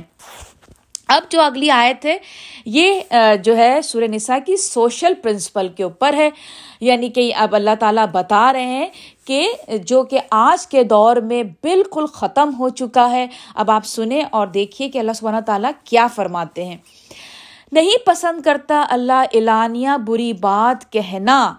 اب 1.08 1.24
جو 1.30 1.42
اگلی 1.42 1.70
آیت 1.72 2.06
ہے، 2.06 2.18
یہ 2.66 3.00
جو 3.44 3.58
ہے 3.58 3.82
سورہ 3.82 4.04
نساء 4.04 4.38
کی 4.46 4.58
سوشل 4.58 5.14
پرنسپل 5.14 5.68
کے 5.68 5.84
اوپر 5.84 6.14
ہے۔ 6.14 6.30
یعنی 6.80 7.10
کہ 7.10 7.36
اب 7.36 7.56
اللہ 7.56 7.70
تعالیٰ 7.80 8.06
بتا 8.08 8.54
رہے 8.54 8.64
ہیں 8.64 8.88
کہ 9.26 9.54
جو 9.84 10.04
کہ 10.04 10.20
آج 10.32 10.68
کے 10.68 10.84
دور 10.84 11.16
میں 11.16 11.44
بالکل 11.44 12.06
ختم 12.06 12.56
ہو 12.60 12.70
چکا 12.70 13.12
ہے۔ 13.12 13.28
اب 13.56 13.72
آپ 13.72 13.86
سنیں 13.86 14.24
اور 14.32 14.48
دیکھیے 14.48 14.90
کہ 14.90 15.00
اللہ 15.00 15.14
سبحانہ 15.14 15.40
تعالیٰ 15.40 15.72
کیا 15.84 16.08
فرماتے 16.08 16.66
ہیں۔ 16.66 16.78
نہیں 17.72 18.06
پسند 18.06 18.42
کرتا 18.42 18.86
اللہ 18.90 19.24
اعلانیہ 19.34 19.90
بری 20.08 20.34
بات 20.34 20.92
کہنا۔ 20.92 21.56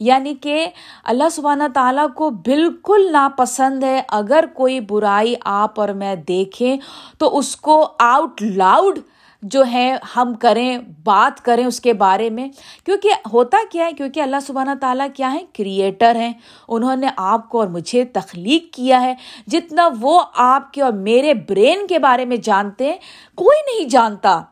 یعنی 0.00 0.34
کہ 0.34 0.66
اللہ 1.04 1.28
سبحانہ 1.32 1.64
تعالیٰ 1.74 2.06
کو 2.14 2.30
بالکل 2.30 3.12
ناپسند 3.12 3.84
ہے۔ 3.84 4.02
اگر 4.08 4.44
کوئی 4.54 4.80
برائی 4.80 5.34
آپ 5.44 5.80
اور 5.80 5.88
میں 5.88 6.14
دیکھیں 6.14 6.76
تو 7.18 7.38
اس 7.38 7.56
کو 7.56 7.88
آؤٹ 7.98 8.42
لاؤڈ 8.42 8.98
جو 9.42 9.64
ہے 9.72 9.96
ہم 10.16 10.34
کریں، 10.34 10.78
بات 11.04 11.44
کریں 11.44 11.66
اس 11.66 11.80
کے 11.80 11.92
بارے 11.92 12.30
میں۔ 12.30 12.48
کیونکہ 12.84 13.10
ہوتا 13.32 13.58
کیا 13.70 13.84
ہے، 13.84 13.92
کیونکہ 13.92 14.20
اللہ 14.20 14.36
سبحانہ 14.46 14.70
تعالیٰ 14.80 15.06
کیا 15.14 15.32
ہے 15.32 15.44
کریٹر 15.58 16.14
ہیں۔ 16.14 16.32
انہوں 16.68 16.96
نے 16.96 17.06
آپ 17.16 17.48
کو 17.48 17.60
اور 17.60 17.68
مجھے 17.68 18.04
تخلیق 18.04 18.74
کیا 18.74 19.02
ہے۔ 19.02 19.14
جتنا 19.46 19.88
وہ 20.00 20.22
آپ 20.34 20.72
کے 20.72 20.82
اور 20.82 20.92
میرے 20.92 21.34
برین 21.34 21.86
کے 21.86 21.98
بارے 21.98 22.24
میں 22.24 22.36
جانتے 22.36 22.88
ہیں، 22.88 22.96
کوئی 23.34 23.78
نہیں 23.78 23.88
جانتا۔ 23.88 24.42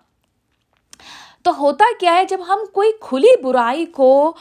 تو 1.49 1.59
ہوتا 1.59 1.85
کیا 2.01 2.15
ہے، 2.15 2.25
جب 2.25 2.41
ہم 2.49 2.59
کوئی 2.73 2.93
کھلی 3.01 3.43
برائی 3.43 3.87
کو 3.87 4.33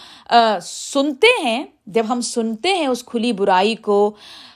سنتے 0.62 1.28
ہیں، 1.44 1.66
جب 1.88 2.04
ہم 2.10 2.22
سنتے 2.22 2.74
ہیں 2.74 2.88
اس 2.88 3.04
کھلی 3.04 3.32
برائی 3.34 3.76
کو، 3.76 4.16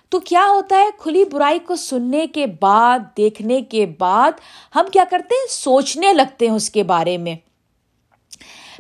تو 0.10 0.20
کیا 0.20 0.48
ہوتا 0.50 0.75
ہے؟ 0.75 0.86
کھلی 0.98 1.25
برائی 1.25 1.60
کو 1.60 1.75
سننے 1.75 2.27
کے 2.27 2.46
بعد، 2.62 3.00
دیکھنے 3.17 3.62
کے 3.62 3.86
بعد 4.00 4.31
ہم 4.75 4.86
کیا 4.93 5.03
کرتے 5.10 5.36
ہیں؟ 5.36 5.48
سوچنے 5.50 6.13
لگتے 6.13 6.48
ہیں 6.48 6.55
اس 6.55 6.70
کے 6.70 6.84
بارے 6.84 7.17
میں۔ 7.17 7.36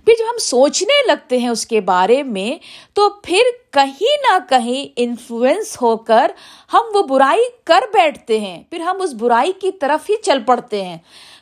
پھر 0.05 0.13
جب 0.19 0.25
ہم 0.25 0.37
سوچنے 0.37 1.07
لگتے 1.07 1.37
ہیں 1.37 1.49
اس 1.49 1.65
کے 1.65 1.81
بارے 1.81 2.23
میں، 2.23 2.65
تو 2.93 3.09
پھر 3.09 3.41
کہیں 3.73 4.17
نہ 4.21 4.37
کہیں 4.49 4.93
انفلوئنس 4.95 5.81
ہو 5.81 5.97
کر 5.97 6.31
ہم 6.73 6.81
وہ 6.93 7.01
برائی 7.01 7.43
کر 7.63 7.83
بیٹھتے 7.93 8.39
ہیں۔ 8.39 8.63
پھر 8.69 8.79
ہم 8.79 9.01
اس 9.01 9.13
برائی 9.13 9.51
کی 9.51 9.71
طرف 9.71 10.09
ہی 10.09 10.15
چل 10.21 10.39
پڑتے 10.45 10.83
ہیں۔ 10.83 10.97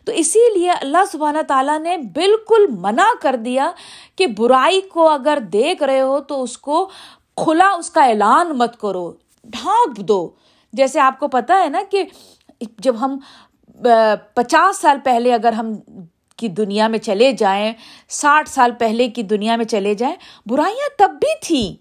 تو 0.09 0.13
اسی 0.15 0.39
لیے 0.53 0.71
اللہ 0.71 1.03
سبحانہ 1.11 1.41
تعالیٰ 1.47 1.77
نے 1.79 1.95
بالکل 2.13 2.65
منع 2.79 3.07
کر 3.21 3.35
دیا 3.35 3.69
کہ 4.15 4.27
برائی 4.27 4.79
کو 4.81 5.07
اگر 5.09 5.37
دیکھ 5.53 5.83
رہے 5.83 6.01
ہو 6.01 6.19
تو 6.19 6.41
اس 6.43 6.57
کو 6.57 6.89
کھلا، 7.37 7.67
اس 7.69 7.89
کا 7.89 8.03
اعلان 8.03 8.57
مت 8.57 8.79
کرو، 8.79 9.11
ڈھانپ 9.43 9.97
دو۔ 10.07 10.29
جیسے 10.73 10.99
آپ 10.99 11.19
کو 11.19 11.27
پتا 11.27 11.61
ہے 11.63 11.69
نا 11.69 11.81
کہ 11.91 12.03
جب 12.79 12.95
ہم 12.99 13.17
پچاس 14.33 14.77
سال 14.77 14.97
پہلے 15.03 15.33
اگر 15.33 15.53
ہم 15.53 15.73
کی 16.39 16.47
دنیا 16.57 16.87
میں 16.87 16.99
چلے 16.99 17.31
جائیں، 17.31 17.71
ساٹھ 18.09 18.49
سال 18.49 18.71
پہلے 18.79 19.07
کی 19.07 19.23
دنیا 19.25 19.55
میں 19.55 19.65
چلے 19.65 19.93
جائیں، 19.93 20.15
برائیاں 20.45 20.89
تب 20.97 21.17
بھی 21.21 21.39
تھیں۔ 21.41 21.73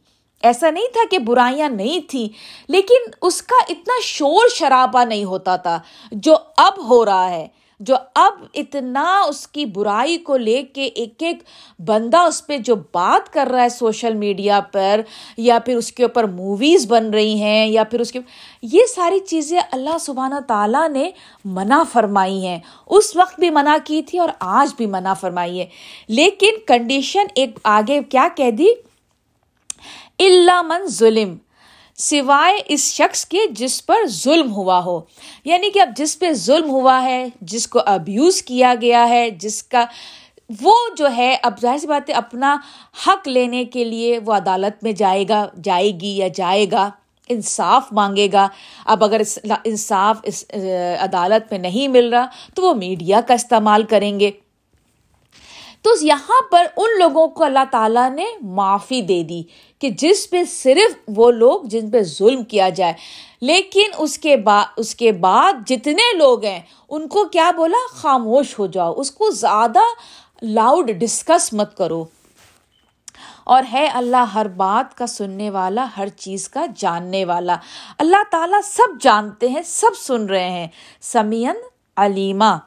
ایسا 0.43 0.71
نہیں 0.71 0.93
تھا 0.93 1.09
کہ 1.11 1.19
برائیاں 1.19 1.69
نہیں 1.71 2.09
تھیں، 2.11 2.29
لیکن 2.73 3.11
اس 3.23 3.43
کا 3.43 3.65
اتنا 3.69 4.01
شور 4.05 4.49
شرابہ 4.55 5.05
نہیں 5.05 5.25
ہوتا 5.25 5.57
تھا 5.57 5.81
جو 6.13 6.37
اب 6.57 6.89
ہو 6.89 7.05
رہا 7.05 7.31
ہے۔ 7.31 7.47
جو 7.81 7.95
اب 8.15 8.33
اتنا 8.55 9.21
اس 9.29 9.47
کی 9.47 9.65
برائی 9.65 10.17
کو 10.19 10.37
لے 10.37 10.63
کے 10.63 10.85
ایک 10.85 11.23
ایک 11.23 11.43
بندہ 11.79 12.19
اس 12.19 12.47
پہ 12.47 12.59
جو 12.59 12.75
بات 12.93 13.33
کر 13.33 13.49
رہا 13.51 13.63
ہے 13.63 13.69
سوشل 13.69 14.15
میڈیا 14.15 14.61
پر، 14.61 15.01
یا 15.37 15.59
پھر 15.59 15.77
اس 15.77 15.93
کے 15.93 16.03
اوپر 16.03 16.25
موویز 16.25 16.87
بن 16.87 17.11
رہی 17.11 17.41
ہیں، 17.41 17.67
یا 17.67 17.85
پھر 17.85 18.01
اس 18.01 18.13
کے 18.13 18.21
یہ 18.63 18.87
ساری 18.95 19.19
چیزیں 19.21 19.59
اللہ 19.73 19.99
سبحانہ 20.01 20.41
تعالیٰ 20.47 20.89
نے 20.89 21.11
منع 21.45 21.83
فرمائی 21.93 22.47
ہیں۔ 22.47 22.59
اس 22.87 23.17
وقت 23.17 23.41
بھی 23.41 23.51
منع 23.51 23.77
کی 23.85 24.03
تھی 24.03 24.19
اور 24.19 24.29
آج 24.41 24.75
بھی 24.77 24.87
منع 24.87 25.15
فرمائی 25.15 25.61
ہے 25.61 25.67
لیکن 26.09 26.59
کنڈیشن 26.67 27.27
ایک 27.35 27.59
آگے 27.65 28.01
کیا 28.03 28.29
کہہ 28.37 28.51
دی؟ 28.51 28.69
اللہ 30.19 30.63
من 30.63 30.87
ظلم۔ 30.89 31.37
سوائے 31.99 32.55
اس 32.67 32.95
شخص 32.95 33.25
کے 33.25 33.39
جس 33.51 33.87
پر 33.87 34.07
ظلم 34.07 34.53
ہوا 34.53 34.85
ہو۔ 34.85 35.01
یعنی 35.45 35.71
کہ 35.71 35.81
اب 35.81 35.89
جس 35.97 36.19
پہ 36.19 36.33
ظلم 36.33 36.71
ہوا 36.71 37.03
ہے، 37.03 37.27
جس 37.41 37.69
کو 37.69 37.79
ابیوز 37.87 38.43
کیا 38.43 38.75
گیا 38.81 39.09
ہے، 39.09 39.31
جس 39.31 39.63
کا 39.63 39.85
وہ 40.61 40.75
جو 40.97 41.07
ہے، 41.17 41.37
اب 41.43 41.61
ظاہر 41.63 41.79
سی 41.79 41.87
بات 41.87 42.11
ہے، 42.11 42.15
اپنا 42.15 42.57
حق 43.07 43.29
لینے 43.29 43.65
کے 43.65 43.85
لیے 43.85 44.19
وہ 44.19 44.33
عدالت 44.33 44.85
میں 44.85 44.93
جائے 44.93 45.25
گا، 45.29 45.49
جائے 45.65 45.91
گی 46.01 46.17
یا 46.17 46.29
جائے 46.35 46.67
گا، 46.73 46.91
انصاف 47.29 47.83
مانگے 47.93 48.29
گا۔ 48.33 48.49
اب 48.85 49.05
اگر 49.05 49.21
انصاف 49.65 50.17
اس 50.23 50.45
عدالت 51.01 51.53
میں 51.53 51.59
نہیں 51.59 51.89
مل 51.89 52.15
رہا، 52.15 52.27
تو 52.55 52.63
وہ 52.63 52.75
میڈیا 52.75 53.21
کا 53.21 53.35
استعمال 53.35 53.83
کریں 53.83 54.21
گے۔ 54.21 54.31
تو 55.83 55.91
یہاں 56.01 56.43
پر 56.53 56.67
ان 56.77 56.99
لوگوں 56.99 57.29
کو 57.29 57.45
اللہ 57.45 57.59
تعالیٰ 57.71 58.11
نے 58.11 58.25
معافی 58.43 59.03
دے 59.03 59.23
دی۔ 59.23 59.43
کہ 59.79 59.91
جس 59.91 60.31
پہ 60.31 60.45
صرف 60.45 60.95
وہ 61.09 61.31
لوگ 61.31 61.61
جن 61.65 61.91
پہ 61.91 62.03
ظلم 62.03 62.45
کیا 62.45 62.69
جائے۔ 62.69 62.93
لیکن 63.41 63.83
اس 63.99 64.19
کے 64.19 64.37
بعد 64.37 64.65
اس 64.77 64.95
کے 64.95 65.13
بعد 65.13 65.53
جتنے 65.67 66.17
لوگ 66.17 66.45
ہیں، 66.45 66.61
ان 66.89 67.09
کو 67.09 67.25
کیا 67.25 67.51
بولا؟ 67.51 67.95
خاموش 67.95 68.59
ہو 68.59 68.67
جاؤ، 68.67 68.95
اس 68.97 69.11
کو 69.11 69.31
زیادہ 69.31 69.79
لاؤڈ 70.43 70.91
ڈسکس 70.91 71.53
مت 71.53 71.77
کرو۔ 71.77 72.05
اور 73.45 73.63
ہے 73.73 73.87
اللہ 73.87 74.17
ہر 74.17 74.49
بات 74.49 74.97
کا 74.97 75.07
سننے 75.07 75.51
والا، 75.51 75.87
ہر 75.97 76.09
چیز 76.09 76.49
کا 76.49 76.67
جاننے 76.77 77.25
والا۔ 77.25 77.57
اللہ 77.99 78.23
تعالیٰ 78.31 78.61
سب 78.65 79.01
جانتے 79.01 79.49
ہیں، 79.49 79.63
سب 79.65 79.91
سن 79.99 80.27
رہے 80.27 80.51
ہیں۔ 80.51 80.69
سمین 81.01 81.57
علیمہ 81.97 82.59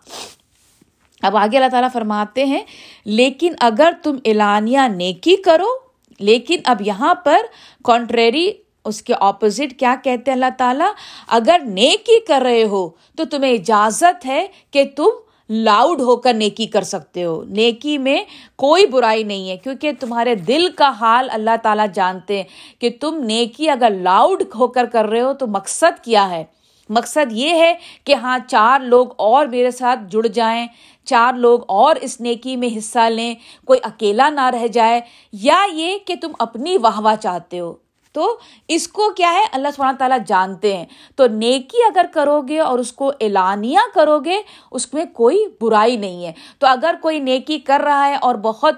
اب 1.21 1.37
آگے 1.37 1.57
اللہ 1.57 1.69
تعالیٰ 1.69 1.89
فرماتے 1.93 2.45
ہیں، 2.45 2.63
لیکن 3.05 3.53
اگر 3.59 3.91
تم 4.03 4.17
اعلانیہ 4.25 4.79
نیکی 4.95 5.35
کرو 5.35 5.90
لیکن 6.21 6.55
اب 6.65 6.81
یہاں 6.81 7.15
پر 7.15 7.37
کانٹریری 7.83 8.51
اس 8.85 9.01
کے 9.01 9.13
اپوزٹ 9.19 9.79
کیا 9.79 9.95
کہتے 10.03 10.31
ہیں 10.31 10.35
اللہ 10.35 10.57
تعالیٰ؟ 10.57 10.91
اگر 11.27 11.59
نیکی 11.65 12.25
کر 12.25 12.41
رہے 12.41 12.63
ہو 12.63 12.89
تو 13.15 13.25
تمہیں 13.25 13.51
اجازت 13.51 14.25
ہے 14.25 14.47
کہ 14.71 14.83
تم 14.95 15.09
لاؤڈ 15.49 16.01
ہو 16.01 16.15
کر 16.15 16.33
نیکی 16.33 16.65
کر 16.65 16.81
سکتے 16.81 17.23
ہو۔ 17.23 17.43
نیکی 17.43 17.97
میں 17.97 18.23
کوئی 18.55 18.85
برائی 18.85 19.23
نہیں 19.23 19.49
ہے، 19.49 19.57
کیونکہ 19.57 19.91
تمہارے 19.99 20.35
دل 20.35 20.67
کا 20.75 20.89
حال 20.89 21.29
اللہ 21.31 21.55
تعالیٰ 21.63 21.85
جانتے 21.93 22.37
ہیں 22.37 22.43
کہ 22.81 22.89
تم 22.99 23.23
نیکی 23.23 23.69
اگر 23.69 23.89
لاؤڈ 23.89 24.43
ہو 24.55 24.67
کر 24.67 24.85
کر 24.85 25.05
رہے 25.05 25.21
ہو 25.21 25.33
تو 25.33 25.47
مقصد 25.47 26.03
کیا 26.03 26.29
ہے؟ 26.29 26.43
مقصد 26.89 27.31
یہ 27.31 27.49
ہے 27.49 27.73
کہ 28.03 28.15
ہاں 28.15 28.39
چار 28.47 28.79
لوگ 28.79 29.07
اور 29.17 29.45
میرے 29.45 29.71
ساتھ 29.71 29.99
جڑ 30.09 30.27
جائیں۔ 30.27 30.67
چار 31.11 31.33
لوگ 31.33 31.59
اور 31.67 31.95
اس 32.01 32.21
نیکی 32.21 32.55
میں 32.55 32.77
حصہ 32.77 32.99
لیں، 32.99 33.35
کوئی 33.65 33.79
اکیلا 33.83 34.29
نہ 34.29 34.45
رہ 34.45 34.67
جائے، 34.67 35.01
یا 35.33 35.65
یہ 35.73 35.97
کہ 36.05 36.15
تم 36.21 36.31
اپنی 36.39 36.77
واہ 36.77 36.99
واہ 36.99 37.15
چاہتے 37.15 37.59
ہو۔ 37.59 37.73
تو 38.13 38.37
اس 38.67 38.87
کو 38.87 39.09
کیا 39.09 39.33
ہے؟ 39.33 39.43
اللہ 39.51 39.67
سبحانہ 39.75 39.97
تعالیٰ 39.97 40.17
جانتے 40.27 40.77
ہیں۔ 40.77 40.85
تو 41.15 41.27
نیکی 41.27 41.77
اگر 41.87 42.05
کرو 42.13 42.41
گے 42.41 42.59
اور 42.59 42.79
اس 42.79 42.93
کو 42.93 43.11
اعلانیہ 43.21 43.79
کرو 43.93 44.19
گے 44.19 44.41
اس 44.71 44.93
میں 44.93 45.05
کوئی 45.05 45.45
برائی 45.61 45.95
نہیں 45.95 46.25
ہے۔ 46.25 46.31
تو 46.59 46.67
اگر 46.67 46.95
کوئی 47.01 47.19
نیکی 47.19 47.59
کر 47.59 47.81
رہا 47.85 48.07
ہے 48.07 48.15
اور 48.15 48.35
بہت 48.35 48.75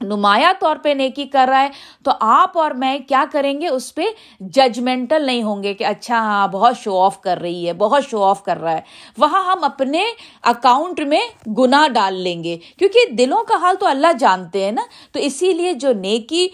نمایاں 0.00 0.52
طور 0.60 0.76
پہ 0.82 0.88
نیکی 0.88 1.24
کر 1.24 1.46
رہا 1.50 1.62
ہے، 1.62 1.68
تو 2.04 2.10
آپ 2.20 2.58
اور 2.58 2.70
میں 2.70 2.98
کیا 2.98 3.24
کریں 3.32 3.60
گے؟ 3.60 3.68
اس 3.68 3.94
پہ 3.94 4.02
ججمنٹل 4.40 5.26
نہیں 5.26 5.42
ہوں 5.42 5.62
گے 5.62 5.74
کہ 5.74 5.84
اچھا 5.84 6.18
ہاں 6.18 6.48
بہت 6.48 6.78
شو 6.78 7.00
آف 7.00 7.20
کر 7.20 7.38
رہی 7.38 7.68
ہے، 7.68 7.72
بہت 7.72 8.04
شو 8.04 8.24
آف 8.24 8.42
کر 8.42 8.60
رہا 8.60 8.72
ہے۔ 8.72 8.80
وہاں 9.18 9.52
ہم 9.52 9.64
اپنے 9.64 10.04
اکاؤنٹ 10.42 11.00
میں 11.00 11.50
گناہ 11.58 11.88
ڈال 11.88 12.14
لیں 12.14 12.44
گے۔ 12.44 12.58
کیونکہ 12.78 13.14
دلوں 13.14 13.44
کا 13.48 13.54
حال 13.60 13.76
تو 13.80 13.86
اللہ 13.86 14.06
جانتے 14.18 14.64
ہیں 14.64 14.72
نا۔ 14.72 14.82
تو 15.12 15.18
اسی 15.18 15.52
لیے 15.52 15.72
جو 15.72 15.92
نیکی 15.92 16.48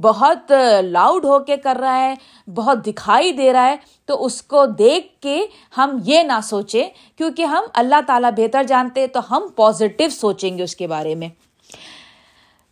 بہت 0.00 0.52
لاؤڈ 0.82 1.24
ہو 1.24 1.38
کے 1.38 1.56
کر 1.56 1.76
رہا 1.80 2.00
ہے، 2.00 2.14
بہت 2.54 2.86
دکھائی 2.86 3.32
دے 3.32 3.52
رہا 3.52 3.66
ہے، 3.66 3.76
تو 4.06 4.24
اس 4.24 4.42
کو 4.42 4.66
دیکھ 4.66 5.22
کے 5.22 5.46
ہم 5.76 5.98
یہ 6.04 6.22
نہ 6.22 6.40
سوچیں۔ 6.42 6.88
کیونکہ 7.18 7.42
ہم 7.42 7.64
اللہ 7.74 8.00
تعالیٰ 8.06 8.30
بہتر 8.36 8.62
جانتے 8.62 9.06
تو 9.06 9.20
ہم 9.30 9.42
پازیٹیو 9.56 10.08
سوچیں 10.08 10.58
گے 10.58 10.62
اس 10.62 10.76
کے 10.76 10.86
بارے 10.86 11.14
میں۔ 11.14 11.28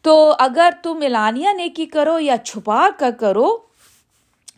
تو 0.06 0.34
اگر 0.38 0.70
تم 0.82 0.98
اعلانیہ 1.02 1.48
نیکی 1.56 1.86
کرو 1.86 2.18
یا 2.18 2.36
چھپا 2.44 2.88
کر 2.98 3.10
کرو 3.10 3.56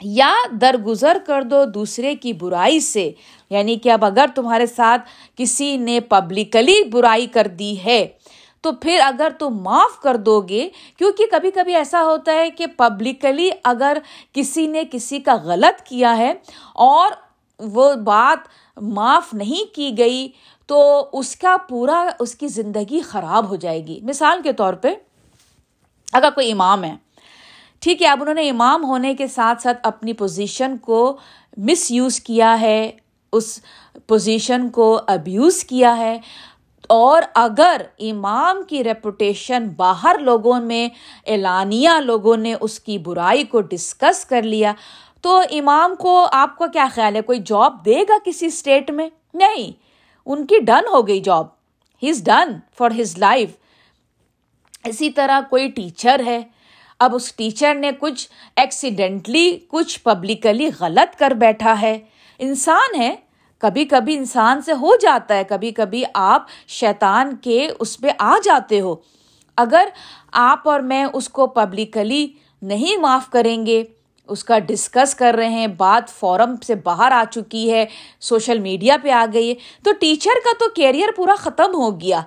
یا 0.02 0.32
درگزر 0.60 1.18
کر 1.26 1.42
دو 1.42 1.64
دوسرے 1.64 2.14
کی 2.14 2.32
برائی 2.32 2.80
سے 2.80 3.12
یعنی 3.50 3.76
کہ 3.76 3.90
اب 3.90 4.04
اگر 4.04 4.26
تمہارے 4.34 4.66
ساتھ 4.66 5.08
کسی 5.36 5.76
نے 5.76 6.00
پبلکلی 6.00 6.84
برائی 6.84 7.26
کر 7.26 7.46
دی 7.46 7.84
ہے، 7.84 8.06
تو 8.60 8.72
پھر 8.72 9.00
اگر 9.04 9.28
تم 9.38 9.56
معاف 9.62 10.00
کر 10.02 10.16
دو 10.16 10.40
گے، 10.40 10.68
کیونکہ 10.98 11.24
کبھی 11.30 11.50
کبھی 11.50 11.74
ایسا 11.74 12.04
ہوتا 12.04 12.32
ہے 12.32 12.50
کہ 12.50 12.66
پبلکلی 12.66 13.50
اگر 13.64 13.98
کسی 14.32 14.66
نے 14.66 14.82
کسی 14.90 15.20
کا 15.20 15.36
غلط 15.44 15.82
کیا 15.82 16.16
ہے 16.18 16.34
اور 16.74 17.10
وہ 17.58 17.94
بات 17.94 18.48
معاف 18.76 19.34
نہیں 19.34 19.74
کی 19.74 19.98
گئی، 19.98 20.28
تو 20.66 21.08
اس 21.12 21.36
کا 21.36 21.56
پورا، 21.68 22.06
اس 22.20 22.34
کی 22.34 22.48
زندگی 22.48 23.00
خراب 23.00 23.48
ہو 23.48 23.56
جائے 23.56 23.86
گی۔ 23.86 24.00
مثال 24.02 24.42
کے 24.42 24.52
طور 24.52 24.74
پہ 24.74 24.94
اگر 26.12 26.28
کوئی 26.34 26.52
امام 26.52 26.84
ہے، 26.84 26.94
ٹھیک 27.80 28.02
ہے، 28.02 28.06
اب 28.06 28.20
انہوں 28.20 28.34
نے 28.34 28.50
امام 28.50 28.84
ہونے 28.84 29.14
کے 29.14 29.26
ساتھ 29.26 29.62
ساتھ 29.62 29.78
اپنی 29.82 30.12
پوزیشن 30.12 30.76
کو 30.78 31.16
مس 31.56 31.90
یوز 31.90 32.20
کیا 32.20 32.60
ہے، 32.60 32.90
اس 33.32 33.60
پوزیشن 34.06 34.68
کو 34.68 35.00
ابیوز 35.06 35.64
کیا 35.64 35.96
ہے۔ 35.96 36.18
اور 36.88 37.22
اگر 37.34 37.82
امام 37.98 38.62
کی 38.62 38.84
ریپوٹیشن 38.84 39.68
باہر 39.68 40.16
لوگوں 40.20 40.60
میں، 40.60 40.88
اعلانیہ 41.26 41.90
لوگوں 42.04 42.36
نے 42.36 42.54
اس 42.60 42.80
کی 42.80 42.98
برائی 42.98 43.44
کو 43.44 43.60
ڈسکس 43.60 44.24
کر 44.24 44.42
لیا، 44.42 44.72
تو 45.20 45.42
امام 45.50 45.94
کو 45.94 46.26
آپ 46.32 46.58
کا 46.58 46.66
کیا 46.66 46.86
خیال 46.94 47.16
ہے؟ 47.16 47.20
کوئی 47.20 47.38
جاب 47.38 47.84
دے 47.84 48.02
گا 48.08 48.14
کسی 48.24 48.46
اسٹیٹ 48.46 48.90
میں؟ 48.90 49.08
نہیں، 49.34 49.72
ان 50.26 50.46
کی 50.46 50.58
ڈن 50.58 50.88
ہو 50.92 51.06
گئی 51.06 51.20
job 51.20 51.46
he 52.02 52.10
is 52.10 52.24
done 52.24 52.52
for 52.78 52.90
his 53.00 53.18
life 53.18 53.50
اسی 54.88 55.10
طرح 55.10 55.40
کوئی 55.50 55.68
ٹیچر 55.68 56.20
ہے، 56.26 56.42
اب 56.98 57.14
اس 57.14 57.32
ٹیچر 57.36 57.74
نے 57.74 57.90
کچھ 57.98 58.28
ایکسیڈنٹلی 58.56 59.58
کچھ 59.68 60.00
پبلکلی 60.02 60.70
غلط 60.80 61.18
کر 61.18 61.30
بیٹھا 61.30 61.80
ہے۔ 61.80 61.98
انسان 62.38 63.00
ہے 63.00 63.14
کبھی 63.58 63.84
کبھی 63.84 64.16
انسان 64.16 64.62
سے 64.62 64.72
ہو 64.72 64.96
جاتا 65.00 65.36
ہے 65.36 65.44
کبھی 65.44 65.70
کبھی 65.70 66.02
آپ 66.14 66.46
شیطان 66.68 67.36
کے 67.36 67.68
اس 67.80 67.98
پہ 67.98 68.08
آ 68.18 68.34
جاتے 68.44 68.80
ہو۔ 68.80 68.94
اگر 69.56 69.88
آپ 70.32 70.68
اور 70.68 70.80
میں 70.80 71.04
اس 71.12 71.28
کو 71.28 71.46
پبلکلی 71.46 72.26
نہیں 72.62 72.96
معاف 72.96 73.30
کریں 73.30 73.66
گے 73.66 73.82
اس 74.28 74.44
کا 74.44 74.58
ڈسکس 74.58 75.14
کر 75.14 75.34
رہے 75.38 75.48
ہیں، 75.48 75.66
بات 75.66 76.10
فورم 76.10 76.54
سے 76.66 76.74
باہر 76.74 77.12
آ 77.12 77.24
چکی 77.30 77.72
ہے 77.72 77.84
سوشل 78.20 78.58
میڈیا 78.58 78.96
پہ 79.02 79.10
آ 79.10 79.26
گئی 79.32 79.48
ہے۔ 79.48 79.54
تو 79.84 79.92
ٹیچر 79.92 80.44
کا 80.44 80.52
تو 80.58 80.70
کیریئر 80.70 81.08
پورا 81.16 81.34
ختم 81.38 81.74
ہو 81.74 82.00
گیا۔ 82.00 82.20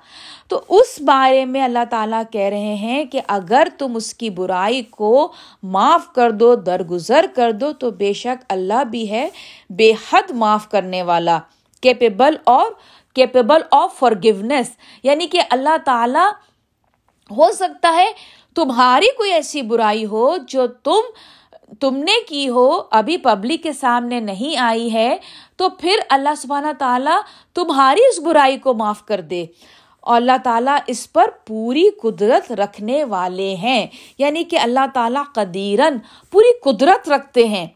تو 0.47 0.61
اس 0.69 1.01
بارے 1.01 1.45
میں 1.45 1.63
اللہ 1.63 1.85
تعالیٰ 1.89 2.23
کہہ 2.31 2.49
رہے 2.49 2.75
ہیں 2.75 3.03
کہ 3.05 3.21
اگر 3.27 3.67
تم 3.77 3.95
اس 3.95 4.13
کی 4.13 4.29
برائی 4.29 4.81
کو 4.81 5.31
معاف 5.63 6.13
کر 6.13 6.31
دو، 6.31 6.55
درگزر 6.55 7.25
کر 7.35 7.51
دو، 7.51 7.71
تو 7.73 7.91
بے 7.91 8.13
شک 8.13 8.45
اللہ 8.49 8.83
بھی 8.83 9.09
ہے 9.09 9.29
بے 9.69 9.91
حد 9.91 10.31
معاف 10.31 10.69
کرنے 10.69 11.03
والا 11.03 11.39
کیپیبل 11.81 12.35
اور 12.43 12.71
کیپیبل 13.15 13.61
آف 13.71 13.99
فار 13.99 14.11
گونیس 14.23 14.71
یعنی 15.03 15.27
کہ 15.27 15.41
اللہ 15.49 15.77
تعالیٰ 15.85 16.29
ہو 17.31 17.51
سکتا 17.51 17.93
ہے 17.95 18.11
تمہاری 18.55 19.15
کوئی 19.17 19.31
ایسی 19.31 19.61
برائی 19.61 20.05
ہو 20.05 20.37
جو 20.47 20.67
تم 20.67 20.99
تم 21.81 21.95
نے 21.95 22.23
کی 22.27 22.49
ہو، 22.49 22.81
ابھی 22.91 23.17
پبلک 23.17 23.63
کے 23.63 23.73
سامنے 23.73 24.19
نہیں 24.19 24.57
آئی 24.57 24.93
ہے، 24.93 25.17
تو 25.55 25.69
پھر 25.69 25.95
اللہ 26.09 26.29
سبحانہ 26.37 26.67
تعالیٰ 26.79 27.21
تمہاری 27.53 27.99
اس 27.99 28.19
برائی 28.19 28.57
کو 28.57 28.73
معاف 28.73 29.05
کر 29.05 29.21
دے۔ 29.21 29.45
اور 29.99 30.15
اللہ 30.15 30.31
تعالیٰ 30.43 30.77
اس 30.87 31.13
پر 31.13 31.23
پوری 31.47 31.89
قدرت 31.89 32.51
رکھنے 32.51 33.03
والے 33.03 33.55
ہیں۔ 33.55 33.87
یعنی 34.17 34.43
کہ 34.43 34.59
اللہ 34.59 34.79
تعالیٰ 34.93 35.23
قدیرن 35.33 35.97
پوری 36.31 36.59
قدرت 36.59 37.09
رکھتے 37.09 37.47
ہیں۔ 37.47 37.67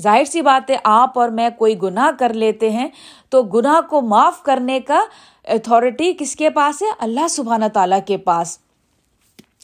ظاہر 0.00 0.24
سی 0.24 0.42
بات 0.42 0.70
ہے، 0.70 0.76
آپ 0.84 1.18
اور 1.18 1.28
میں 1.28 1.50
کوئی 1.58 1.82
گناہ 1.82 2.10
کر 2.18 2.32
لیتے 2.32 2.70
ہیں، 2.70 2.88
تو 3.28 3.42
گناہ 3.42 3.80
کو 3.90 4.00
معاف 4.00 4.42
کرنے 4.42 4.80
کا 4.80 5.04
اتھارٹی 5.44 6.12
کس 6.18 6.36
کے 6.36 6.50
پاس 6.50 6.82
ہے؟ 6.82 6.88
اللہ 6.98 7.28
سبحانہ 7.28 7.64
تعالیٰ 7.72 7.98
کے 8.06 8.16
پاس۔ 8.16 8.58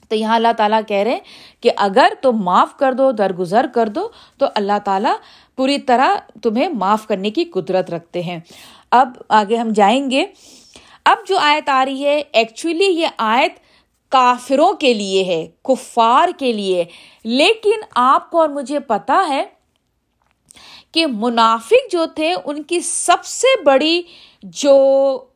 تو 0.08 0.14
یہاں 0.16 0.34
اللہ 0.34 0.52
تعالیٰ 0.56 0.80
کہہ 0.88 0.96
رہے 0.96 1.10
ہیں 1.10 1.20
کہ 1.60 1.70
اگر 1.76 2.08
تم 2.22 2.32
معاف 2.32 2.76
کر 2.76 2.92
دو، 2.92 3.12
درگزر 3.12 3.66
کر 3.74 3.88
دو، 3.88 4.08
تو 4.38 4.46
اللہ 4.54 4.78
تعالیٰ 4.84 5.14
پوری 5.56 5.78
طرح 5.78 6.14
تمہیں 6.42 6.68
معاف 6.68 7.06
کرنے 7.06 7.30
کی 7.30 7.44
قدرت 7.44 7.90
رکھتے 7.90 8.22
ہیں۔ 8.22 8.40
اب 8.90 9.12
آگے 9.28 9.56
ہم 9.56 9.68
جائیں 9.74 10.10
گے۔ 10.10 10.24
اب 11.04 11.16
جو 11.28 11.38
آیت 11.38 11.68
آ 11.68 11.84
رہی 11.84 12.04
ہے 12.04 12.22
ایکچولی 12.32 12.84
یہ 12.84 13.06
آیت 13.18 13.52
کافروں 14.08 14.72
کے 14.72 14.94
لیے 14.94 15.24
ہے، 15.24 15.46
کفار 15.64 16.28
کے 16.38 16.52
لیے۔ 16.52 16.84
لیکن 17.24 17.80
آپ 17.94 18.30
کو 18.30 18.40
اور 18.40 18.48
مجھے 18.48 18.78
پتا 18.78 19.26
ہے 19.28 19.44
کہ 20.92 21.06
منافق 21.06 21.92
جو 21.92 22.06
تھے، 22.06 22.34
ان 22.44 22.62
کی 22.62 22.80
سب 22.80 23.24
سے 23.24 23.62
بڑی 23.62 24.02
جو 24.42 24.76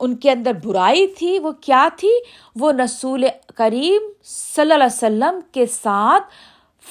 ان 0.01 0.17
کے 0.17 0.31
اندر 0.31 0.53
برائی 0.65 1.07
تھی، 1.07 1.39
وہ 1.39 1.53
کیا 1.53 1.89
تھی؟ 1.97 2.11
وہ 2.57 2.73
رسول 2.85 3.25
کریم 3.55 4.03
صلی 4.25 4.63
اللہ 4.63 4.75
علیہ 4.75 4.87
وسلم 4.87 5.41
کے 5.53 5.67
ساتھ 5.67 6.25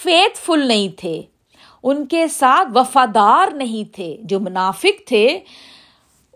فیتھ 0.03 0.39
فل 0.39 0.67
نہیں 0.67 0.89
تھے۔ 0.89 1.21
ان 1.83 2.05
کے 2.05 2.27
ساتھ 2.27 2.67
وفادار 2.75 3.53
نہیں 3.53 3.95
تھے، 3.95 4.17
جو 4.23 4.39
منافق 4.39 5.07
تھے۔ 5.07 5.39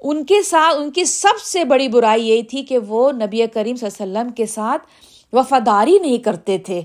ان 0.02 0.26
کے 0.26 0.42
ساتھ، 0.42 0.78
ان 0.78 0.92
کی 0.92 1.04
سب 1.04 1.42
سے 1.42 1.66
بڑی 1.66 1.88
برائی 1.88 2.28
یہی 2.28 2.44
تھی 2.44 2.64
کہ 2.64 2.78
وہ 2.78 3.12
نبی 3.12 3.48
کریم 3.48 3.76
صلی 3.76 3.88
اللہ 3.90 4.04
علیہ 4.04 4.22
وسلم 4.22 4.32
کے 4.32 4.46
ساتھ 4.46 4.88
وفاداری 5.36 6.00
نہیں 6.00 6.18
کرتے 6.18 6.58
تھے۔ 6.58 6.82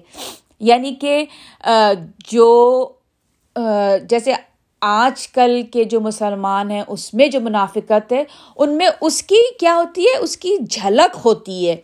یعنی 0.61 0.95
کہ 0.95 1.25
جو 2.33 2.89
جیسے 4.05 4.33
آج 4.81 5.29
کل 5.29 5.61
کے 5.73 5.85
جو 5.85 6.01
مسلمان 6.01 6.71
ہیں، 6.71 6.83
اس 6.89 7.13
میں 7.15 7.27
جو 7.29 7.41
منافقت 7.41 8.13
ہے، 8.13 8.23
ان 8.57 8.77
میں 8.77 8.89
اس 9.01 9.23
کی 9.23 9.43
کیا 9.61 9.75
ہوتی 9.77 10.05
ہے؟ 10.05 10.17
اس 10.19 10.37
کی 10.37 10.57
جھلک 10.71 11.17
ہوتی 11.25 11.69
ہے۔ 11.69 11.77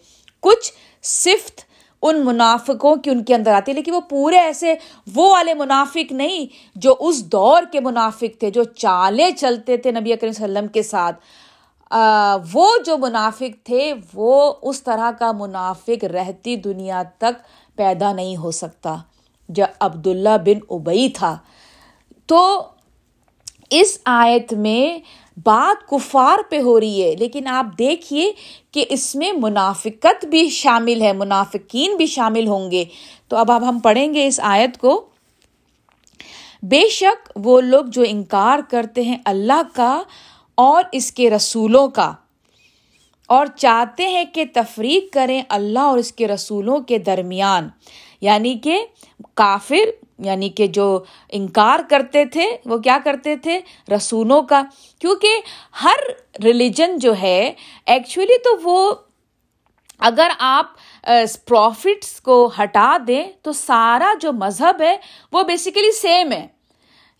کچھ 0.42 0.72
صفت 1.02 1.61
ان 2.02 2.24
منافقوں 2.24 2.94
کی 2.96 3.11
ان 3.11 3.24
کے 3.24 3.35
اندر 3.35 3.52
آتی 3.52 3.70
ہے، 3.70 3.76
لیکن 3.76 3.94
وہ 3.94 4.00
پورے 4.00 4.37
ایسے 4.37 4.74
وہ 5.14 5.30
والے 5.30 5.54
منافق 5.54 6.12
نہیں 6.12 6.46
جو 6.76 6.94
اس 6.98 7.24
دور 7.24 7.62
کے 7.72 7.80
منافق 7.80 8.38
تھے، 8.40 8.50
جو 8.50 8.64
چالیں 8.64 9.30
چلتے 9.30 9.76
تھے 9.76 9.90
نبی 9.90 10.12
اکرم 10.12 10.32
صلی 10.32 10.44
اللہ 10.44 10.59
علیہ 10.59 10.59
وسلم 10.59 10.72
کے 10.72 10.82
ساتھ۔ 10.82 11.16
وہ 12.52 12.70
جو 12.87 12.96
منافق 12.98 13.64
تھے، 13.64 13.92
وہ 14.14 14.52
اس 14.62 14.82
طرح 14.82 15.11
کا 15.11 15.32
منافق 15.32 16.04
رہتی 16.04 16.56
دنیا 16.56 17.02
تک 17.18 17.42
پیدا 17.76 18.12
نہیں 18.12 18.37
ہو 18.37 18.50
سکتا۔ 18.50 18.96
جب 19.48 19.66
عبداللہ 19.80 20.37
بن 20.44 20.59
ابئی 20.70 21.09
تھا، 21.09 21.37
تو 22.26 22.62
اس 23.70 23.98
آیت 24.05 24.52
میں 24.55 24.98
بات 25.44 25.88
کفار 25.88 26.38
پہ 26.50 26.61
ہو 26.61 26.79
رہی 26.81 27.02
ہے، 27.02 27.14
لیکن 27.18 27.46
آپ 27.46 27.66
دیکھیے 27.79 28.31
کہ 28.72 28.85
اس 28.88 29.14
میں 29.14 29.33
منافقت 29.33 30.24
بھی 30.26 30.48
شامل 30.48 31.02
ہے، 31.02 31.12
منافقین 31.12 31.96
بھی 31.96 32.07
شامل 32.07 32.46
ہوں 32.46 32.70
گے۔ 32.70 32.85
تو 33.29 33.37
اب 33.37 33.50
اب 33.52 33.68
ہم 33.68 33.79
پڑھیں 33.79 34.12
گے 34.14 34.26
اس 34.26 34.40
آیت 34.44 34.79
کو۔ 34.79 35.00
بے 36.62 36.88
شک 36.88 37.31
وہ 37.37 37.61
لوگ 37.61 37.85
جو 37.85 38.05
انکار 38.07 38.59
کرتے 38.70 39.02
ہیں 39.02 39.16
اللہ 39.24 39.62
کا 39.74 40.02
اور 40.59 40.85
اس 40.92 41.11
کے 41.12 41.31
رسولوں 41.31 41.87
کا، 41.88 42.12
اور 43.29 43.46
چاہتے 43.57 44.09
ہیں 44.09 44.24
کہ 44.24 44.44
تفریق 44.55 45.12
کریں 45.12 45.40
اللہ 45.48 45.79
اور 45.81 45.98
اس 45.98 46.12
کے 46.12 46.29
رسولوں 46.29 46.79
کے 46.81 46.98
درمیان۔ 46.98 47.68
یعنی 48.26 48.54
کہ 48.54 48.86
کافر 49.34 50.06
یعنی 50.18 50.48
کہ 50.48 50.66
جو 50.66 51.04
انکار 51.28 51.80
کرتے 51.90 52.24
تھے، 52.24 52.56
وہ 52.66 52.78
کیا 52.78 52.98
کرتے 53.04 53.36
تھے؟ 53.36 53.60
رسولوں 53.96 54.42
کا۔ 54.42 54.62
کیونکہ 54.98 55.28
ہر 55.82 55.98
ریلیجن 56.44 56.98
جو 56.98 57.12
ہے 57.22 57.52
ایکچولی 57.86 58.38
تو 58.38 58.50
وہ 58.62 58.94
اگر 59.98 60.28
آپ 60.38 60.66
پروفٹس 61.46 62.20
کو 62.20 62.50
ہٹا 62.62 62.96
دیں، 63.06 63.24
تو 63.42 63.52
سارا 63.52 64.14
جو 64.20 64.32
مذہب 64.32 64.82
ہے، 64.82 64.96
وہ 65.32 65.42
بیسیکلی 65.42 65.92
سیم 65.92 66.32
ہے۔ 66.32 66.46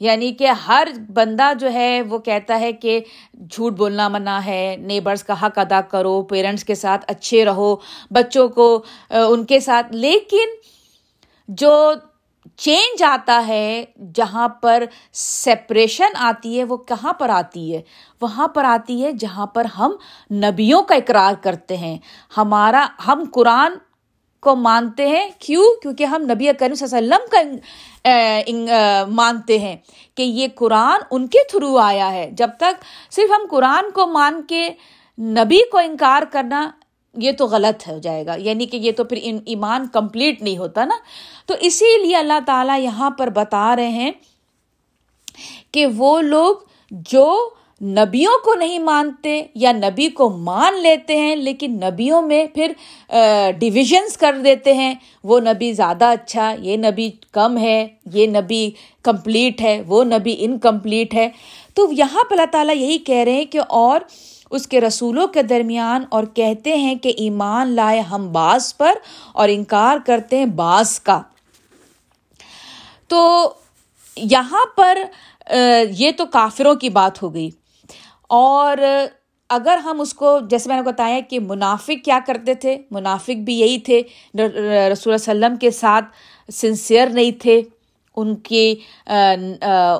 یعنی 0.01 0.33
کہ 0.33 0.47
ہر 0.47 0.89
بندہ 1.13 1.53
جو 1.61 1.73
ہے، 1.73 2.03
وہ 2.03 2.19
کہتا 2.19 2.61
ہے 2.61 2.73
کہ 2.73 3.01
جھوٹ 3.51 3.73
بولنا 3.73 4.09
منع 4.09 4.39
ہے 4.39 4.77
نیبرس 4.79 5.25
کا 5.25 5.43
حق 5.43 5.59
ادا 5.59 5.81
کرو 5.81 6.23
پیرنٹس 6.23 6.65
کے 6.65 6.75
ساتھ 6.75 7.05
اچھے 7.09 7.45
رہو، 7.45 7.77
بچوں 8.11 8.49
کو 8.49 8.83
ان 9.11 9.45
کے 9.45 9.61
ساتھ۔ 9.61 9.87
لیکن 9.91 10.76
جو 11.49 11.93
چینج 12.57 13.03
آتا 13.03 13.45
ہے، 13.49 13.85
جہاں 14.15 14.49
پر 14.49 14.85
سپریشن 15.13 16.17
آتی 16.17 16.59
ہے، 16.59 16.65
وہ 16.65 16.77
کہاں 16.77 17.13
پر 17.13 17.29
آتی 17.29 17.77
ہے؟ 17.77 17.83
وہاں 18.21 18.49
پر 18.49 18.65
آتی 18.65 19.05
ہے 19.05 19.13
جہاں 19.13 19.47
پر 19.47 19.65
ہم 19.65 19.93
نبیوں 20.31 20.83
کا 20.83 20.95
اقرار 20.95 21.35
کرتے 21.43 21.77
ہیں۔ 21.77 21.99
ہمارا، 22.37 22.87
ہم 23.07 23.25
قرآن 23.33 23.73
کو 24.41 24.57
مانتے 24.57 25.09
ہیں۔ 25.09 25.31
کیوں؟ 25.39 25.65
کیونکہ 25.83 26.05
ہم 26.05 26.23
نبی 26.23 26.49
کریم 26.59 26.75
صلی 26.75 26.97
اللہ 26.97 27.15
علیہ 27.15 27.51
وسلم 27.53 28.67
کا 28.67 29.05
مانتے 29.09 29.59
ہیں 29.59 29.77
کہ 30.15 30.23
یہ 30.23 30.49
قرآن 30.55 31.01
ان 31.11 31.27
کے 31.27 31.39
تھرو 31.51 31.77
آیا 31.77 32.13
ہے۔ 32.13 32.31
جب 32.33 32.51
تک 32.57 32.85
صرف 33.11 33.31
ہم 33.31 33.47
قرآن 33.51 33.91
کو 33.91 34.07
مان 34.07 34.43
کے 34.43 34.69
نبی 35.19 35.59
کو 35.73 35.79
انکار 35.79 36.23
کرنا، 36.33 36.71
یہ 37.17 37.33
تو 37.33 37.47
غلط 37.47 37.89
ہو 37.89 37.99
جائے 37.99 38.27
گا۔ 38.27 38.35
یعنی 38.39 38.67
کہ 38.67 38.77
یہ 38.77 38.93
تو 38.93 39.05
پھر 39.05 39.17
ایمان 39.47 39.87
کمپلیٹ 39.87 40.43
نہیں 40.43 40.59
ہوتا 40.59 40.85
نا۔ 40.85 40.95
تو 41.47 41.55
اسی 41.61 41.97
لیے 42.05 42.17
اللہ 42.17 42.41
تعالیٰ 42.47 42.79
یہاں 42.81 43.11
پر 43.11 43.31
بتا 43.31 43.77
رہے 43.77 43.89
ہیں 43.89 44.11
کہ 45.73 45.87
وہ 45.87 46.21
لوگ 46.21 46.57
جو 46.91 47.51
نبیوں 47.83 48.33
کو 48.45 48.55
نہیں 48.55 48.79
مانتے 48.79 49.43
یا 49.55 49.73
نبی 49.73 50.09
کو 50.09 50.29
مان 50.31 50.79
لیتے 50.83 51.17
ہیں، 51.17 51.35
لیکن 51.37 51.73
نبیوں 51.73 52.23
میں 52.23 52.47
پھر 52.47 52.73
ڈویژنس 53.59 54.17
کر 54.17 54.39
دیتے 54.45 54.75
ہیں۔ 54.75 54.95
وہ 55.25 55.41
نبی 55.41 55.73
زیادہ 55.73 56.05
اچھا 56.05 56.55
یہ 56.61 56.77
نبی 56.77 57.11
کم 57.33 57.59
ہے، 57.59 57.87
یہ 58.15 58.27
نبی 58.27 58.71
کمپلیٹ 59.03 59.61
ہے، 59.61 59.81
وہ 59.87 60.05
نبی 60.05 60.37
انکمپلیٹ 60.39 61.15
ہے۔ 61.15 61.29
تو 61.75 61.87
یہاں 61.93 62.25
پہ 62.25 62.35
اللہ 62.35 62.51
تعالیٰ 62.53 62.77
یہی 62.77 62.99
کہہ 62.99 63.25
رہے 63.25 63.33
ہیں 63.33 63.45
کہ 63.45 63.61
اور 63.69 64.01
اس 64.51 64.67
کے 64.67 64.81
رسولوں 64.81 65.27
کے 65.29 65.43
درمیان 65.43 66.05
اور 66.11 66.25
کہتے 66.35 66.77
ہیں 66.77 66.95
کہ 66.95 67.13
ایمان 67.17 67.71
لائے 67.71 68.01
ہم 68.01 68.33
بعض 68.33 68.77
پر 68.77 68.93
اور 69.33 69.49
انکار 69.49 69.97
کرتے 70.07 70.39
ہیں 70.39 70.47
بعض 70.47 71.01
کا۔ 71.01 71.23
تو 73.09 73.53
یہاں 74.17 74.65
پر 74.77 74.99
یہ 75.91 76.11
تو 76.17 76.27
کافروں 76.27 76.75
کی 76.75 76.89
بات 76.91 77.23
ہو 77.23 77.33
گئی۔ 77.35 77.51
اور 78.29 78.79
اگر 79.51 79.79
ہم 79.79 80.01
اس 80.01 80.13
کو، 80.15 80.39
جیسے 80.51 80.69
میں 80.69 80.77
نے 80.77 80.83
بتایا 80.83 81.19
کہ 81.31 81.41
منافق 81.41 82.05
کیا 82.05 82.19
کرتے 82.27 82.55
تھے، 82.55 82.77
منافق 82.91 83.37
بھی 83.45 83.59
یہی 83.61 83.79
تھے 83.79 84.03
رسول 84.93 85.15
وسلم 85.15 85.57
کے 85.57 85.71
ساتھ 85.71 86.05
سنسیئر 86.53 87.09
نہیں 87.09 87.31
تھے، 87.43 87.61
ان 88.17 88.35
کے 88.37 88.75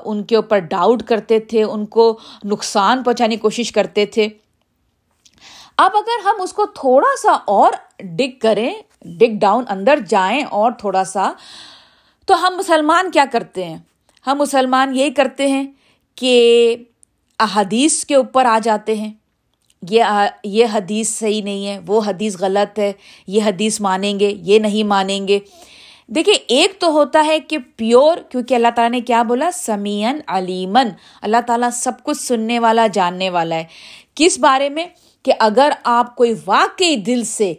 ان 0.05 0.23
کے 0.23 0.35
اوپر 0.35 0.59
ڈاؤٹ 0.69 1.03
کرتے 1.03 1.39
تھے، 1.39 1.63
ان 1.63 1.85
کو 1.85 2.17
نقصان 2.43 3.03
پہنچانے 3.03 3.35
کی 3.35 3.41
کوشش 3.41 3.71
کرتے 3.71 4.05
تھے۔ 4.05 4.27
اب 5.77 5.95
اگر 5.95 6.25
ہم 6.25 6.41
اس 6.41 6.53
کو 6.53 6.65
تھوڑا 6.65 7.15
سا 7.21 7.31
اور 7.47 7.71
ڈگ 7.99 8.37
کریں 8.41 8.73
ڈگ 9.19 9.39
ڈاؤن 9.39 9.63
اندر 9.69 9.99
جائیں 10.09 10.43
اور 10.43 10.71
تھوڑا 10.77 11.03
سا 11.03 11.31
تو 12.27 12.47
ہم 12.47 12.53
مسلمان 12.57 13.11
کیا 13.11 13.25
کرتے 13.31 13.65
ہیں؟ 13.65 13.77
ہم 14.27 14.37
مسلمان 14.37 14.95
یہی 14.95 15.09
کرتے 15.09 15.47
ہیں 15.47 15.67
کہ 16.15 16.75
احادیث 17.39 18.05
کے 18.05 18.15
اوپر 18.15 18.45
آ 18.45 18.59
جاتے 18.63 18.95
ہیں۔ 18.95 19.13
یہ 19.89 20.03
یہ 20.43 20.65
حدیث 20.73 21.09
صحیح 21.09 21.41
نہیں 21.41 21.67
ہے، 21.67 21.79
وہ 21.87 22.01
حدیث 22.05 22.37
غلط 22.39 22.79
ہے، 22.79 22.93
یہ 23.27 23.41
حدیث 23.43 23.81
مانیں 23.81 24.19
گے، 24.19 24.33
یہ 24.37 24.59
نہیں 24.59 24.83
مانیں 24.83 25.27
گے۔ 25.27 25.39
دیکھیے 26.07 26.35
ایک 26.47 26.79
تو 26.79 26.91
ہوتا 26.91 27.25
ہے 27.25 27.39
کہ 27.39 27.57
پیور، 27.75 28.17
کیونکہ 28.17 28.55
اللہ 28.55 28.67
تعالیٰ 28.75 28.91
نے 28.91 29.01
کیا 29.01 29.23
بولا؟ 29.23 29.49
سمیعن 29.53 30.19
علیمن۔ 30.27 30.89
اللہ 31.21 31.37
تعالیٰ 31.47 31.69
سب 31.73 31.91
کچھ 32.03 32.17
سننے 32.17 32.59
والا، 32.59 32.87
جاننے 32.93 33.29
والا 33.29 33.55
ہے۔ 33.55 33.63
کس 34.15 34.39
بارے 34.39 34.69
میں؟ 34.69 34.85
کہ 35.23 35.33
اگر 35.39 35.69
آپ 35.83 36.15
کوئی 36.15 36.33
واقعی 36.45 36.95
دل 36.95 37.23
سے 37.23 37.53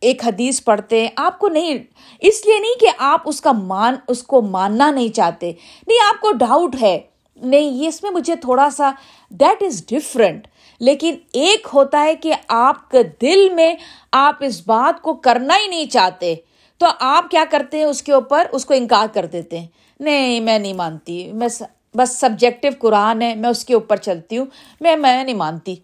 ایک 0.00 0.24
حدیث 0.24 0.64
پڑھتے 0.64 1.00
ہیں، 1.00 1.08
آپ 1.16 1.38
کو 1.38 1.48
نہیں 1.48 1.78
اس 2.20 2.46
لیے 2.46 2.58
نہیں 2.58 2.80
کہ 2.80 2.88
آپ 2.98 3.22
اس 3.24 3.40
کا 3.40 3.52
مان، 3.52 3.96
اس 4.08 4.22
کو 4.22 4.42
ماننا 4.42 4.90
نہیں 4.90 5.08
چاہتے۔ 5.08 5.52
نہیں، 5.86 5.98
آپ 6.08 6.20
کو 6.20 6.32
ڈاؤٹ 6.32 6.76
ہے۔ 6.82 6.98
نہیں، 7.36 7.60
یہ 7.60 7.88
اس 7.88 8.02
میں 8.02 8.10
مجھے 8.10 8.36
تھوڑا 8.36 8.70
سا 8.70 8.90
دیٹ 9.28 9.62
از 9.62 9.86
ڈفرینٹ 9.86 10.48
لیکن 10.80 11.14
ایک 11.32 11.68
ہوتا 11.74 12.02
ہے 12.02 12.14
کہ 12.14 12.34
آپ 12.48 12.90
کے 12.90 13.02
دل 13.02 13.54
میں 13.54 13.74
آپ 14.12 14.36
اس 14.40 14.66
بات 14.66 15.02
کو 15.02 15.14
کرنا 15.14 15.54
ہی 15.62 15.66
نہیں 15.66 15.86
چاہتے۔ 15.86 16.34
تو 16.78 16.86
آپ 17.00 17.30
کیا 17.30 17.44
کرتے 17.50 17.76
ہیں؟ 17.76 17.84
اس 17.84 18.02
کے 18.02 18.12
اوپر، 18.12 18.46
اس 18.52 18.66
کو 18.66 18.74
انکار 18.74 19.06
کر 19.14 19.26
دیتے 19.26 19.58
ہیں۔ 19.58 19.66
نہیں، 20.00 20.40
میں 20.40 20.58
نہیں 20.58 20.72
مانتی۔ 20.72 21.32
میں 21.32 21.48
بس 21.94 22.20
سبجیکٹو 22.20 22.68
قرآن 22.78 23.22
ہے، 23.22 23.34
میں 23.34 23.50
اس 23.50 23.64
کے 23.64 23.74
اوپر 23.74 23.96
چلتی 23.96 24.38
ہوں۔ 24.38 24.46
میں 24.80 24.96
میں 24.96 25.24
نہیں 25.24 25.36
مانتی۔ 25.36 25.74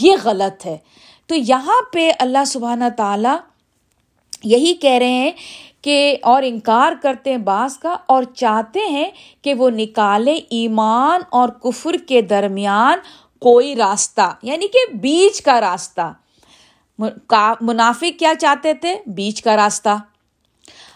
یہ 0.00 0.12
غلط 0.24 0.66
ہے۔ 0.66 0.76
تو 1.26 1.34
یہاں 1.34 1.82
پہ 1.92 2.10
اللہ 2.18 2.44
سبحانہ 2.46 2.84
تعالیٰ 2.96 3.36
یہی 4.44 4.74
کہہ 4.74 4.90
رہے 4.90 5.08
ہیں 5.08 5.30
کہ 5.86 6.16
اور 6.22 6.42
انکار 6.46 6.92
کرتے 7.02 7.30
ہیں 7.30 7.38
بعض 7.38 7.78
کا 7.78 7.96
اور 8.06 8.22
چاہتے 8.22 8.80
ہیں 8.80 9.10
کہ 9.42 9.54
وہ 9.54 9.70
نکالے 9.70 10.40
ایمان 10.50 11.20
اور 11.30 11.48
کفر 11.48 11.94
کے 12.08 12.20
درمیان 12.20 12.98
کوئی 13.40 13.76
راستہ 13.76 14.34
یعنی 14.42 14.68
کہ 14.68 14.96
بیچ 14.96 15.42
کا 15.42 15.60
راستہ۔ 15.60 16.12
منافق 17.60 18.18
کیا 18.18 18.32
چاہتے 18.40 18.74
تھے؟ 18.74 18.96
بیچ 19.06 19.42
کا 19.42 19.56
راستہ۔ 19.56 19.88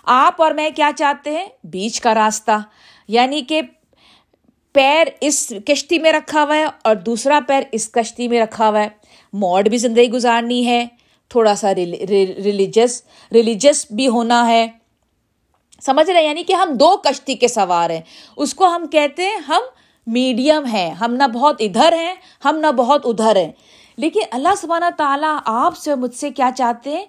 آپ 0.05 0.43
اور 0.43 0.51
میں 0.51 0.71
کیا 0.77 0.91
چاہتے 0.97 1.31
ہیں؟ 1.31 1.47
بیچ 1.65 2.01
کا 2.01 2.15
راستہ۔ 2.15 2.59
یعنی 3.09 3.41
کہ 3.41 3.61
پیر 4.73 5.07
اس 5.21 5.53
کشتی 5.67 5.99
میں 5.99 6.13
رکھا 6.13 6.43
ہوا 6.43 6.57
ہے 6.57 6.65
اور 6.85 6.97
دوسرا 6.97 7.41
پیر 7.49 7.63
اس 7.73 7.93
کشتی 7.93 8.29
میں 8.29 8.41
رکھا 8.41 8.69
ہوا 8.69 8.81
ہے۔ 8.81 8.89
موڈ 9.33 9.69
بھی 9.69 9.79
زندگی 9.79 10.11
گزارنی 10.11 10.67
ہے، 10.67 10.87
تھوڑا 11.29 11.55
سا 11.55 11.75
ریلیجس 11.75 13.03
ریلیجس 13.33 13.87
بھی 13.91 14.09
ہونا 14.09 14.47
ہے۔ 14.47 14.80
سمجھ 15.81 16.11
رہے 16.11 16.25
یعنی 16.25 16.43
کہ 16.43 16.53
ہم 16.53 16.75
دو 16.75 16.97
کشتی 16.97 17.35
کے 17.35 17.49
سوار 17.49 17.91
ہیں۔ 17.91 18.01
اس 18.37 18.55
کو 18.55 18.67
ہم 18.67 18.87
کہتے 18.87 19.23
ہیں 19.23 19.37
ہم 19.37 19.61
میڈیم 20.07 20.65
ہیں۔ 20.65 20.91
ہم 20.91 21.15
نہ 21.15 21.25
بہت 21.25 21.57
ادھر 21.59 21.93
ہیں، 21.93 22.15
ہم 22.45 22.59
نہ 22.59 22.73
بہت 22.73 23.01
ادھر 23.05 23.37
ہیں۔ 23.37 23.53
لیکن 23.97 24.21
اللہ 24.31 24.49
سبحانہ 24.57 24.85
تعالیٰ 24.97 25.39
آپ 25.45 25.77
سے 25.77 25.95
مجھ 25.95 26.15
سے 26.15 26.31
کیا 26.31 26.51
چاہتے 26.57 26.91
ہیں؟ 26.91 27.07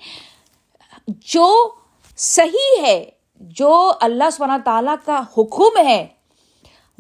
جو 1.08 1.72
صحیح 2.18 2.82
ہے، 2.82 3.06
جو 3.40 3.92
اللہ 4.02 4.24
سبحانہ 4.32 4.64
تعالیٰ 4.66 4.96
کا 5.06 5.22
حکم 5.38 5.86
ہے، 5.86 6.08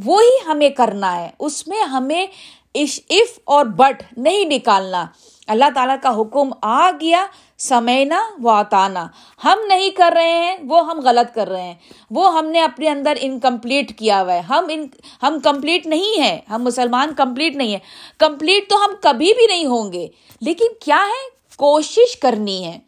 وہی 0.05 0.37
ہمیں 0.45 0.69
کرنا 0.69 1.15
ہے۔ 1.15 1.29
اس 1.39 1.67
میں 1.67 1.83
ہمیں 1.83 2.27
اف 2.73 3.39
اور 3.43 3.65
بٹ 3.65 4.03
نہیں 4.17 4.45
نکالنا۔ 4.45 5.05
اللہ 5.47 5.65
تعالیٰ 5.75 5.95
کا 6.01 6.21
حکم 6.21 6.49
آ 6.61 6.91
گیا 6.91 7.25
سمینا 7.61 8.21
و 8.43 8.49
آتانا 8.49 9.07
ہم 9.43 9.59
نہیں 9.67 9.89
کر 9.89 10.11
رہے 10.15 10.29
ہیں، 10.29 10.57
وہ 10.67 10.89
ہم 10.89 10.99
غلط 10.99 11.35
کر 11.35 11.47
رہے 11.47 11.61
ہیں۔ 11.61 11.75
وہ 12.11 12.37
ہم 12.37 12.45
نے 12.45 12.61
اپنے 12.61 12.89
اندر 12.89 13.13
انکمپلیٹ 13.21 13.97
کیا 13.97 14.21
ہوا 14.21 14.33
ہے۔ 14.33 14.39
ہم 14.39 14.65
ان 14.69 14.87
ہم 15.23 15.39
کمپلیٹ 15.43 15.87
نہیں 15.87 16.21
ہیں۔ 16.21 16.39
ہم 16.49 16.63
مسلمان 16.63 17.13
کمپلیٹ 17.13 17.55
نہیں 17.55 17.67
ہیں۔ 17.67 17.79
کمپلیٹ 18.17 18.69
تو 18.69 18.75
ہم 18.85 18.89
کبھی 19.01 19.33
بھی 19.33 19.47
نہیں 19.47 19.65
ہوں 19.65 19.93
گے۔ 19.93 20.07
لیکن 20.41 20.67
کیا 20.85 20.97
ہے؟ 20.97 21.29
کوشش 21.55 22.17
کرنی 22.17 22.65
ہے۔ 22.65 22.79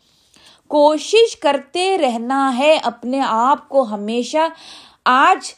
کوشش 0.67 1.37
کرتے 1.37 1.97
رہنا 1.97 2.57
ہے۔ 2.57 2.79
اپنے 2.83 3.21
آپ 3.25 3.69
کو 3.69 3.81
ہمیشہ۔ 3.81 4.47
آج 5.05 5.53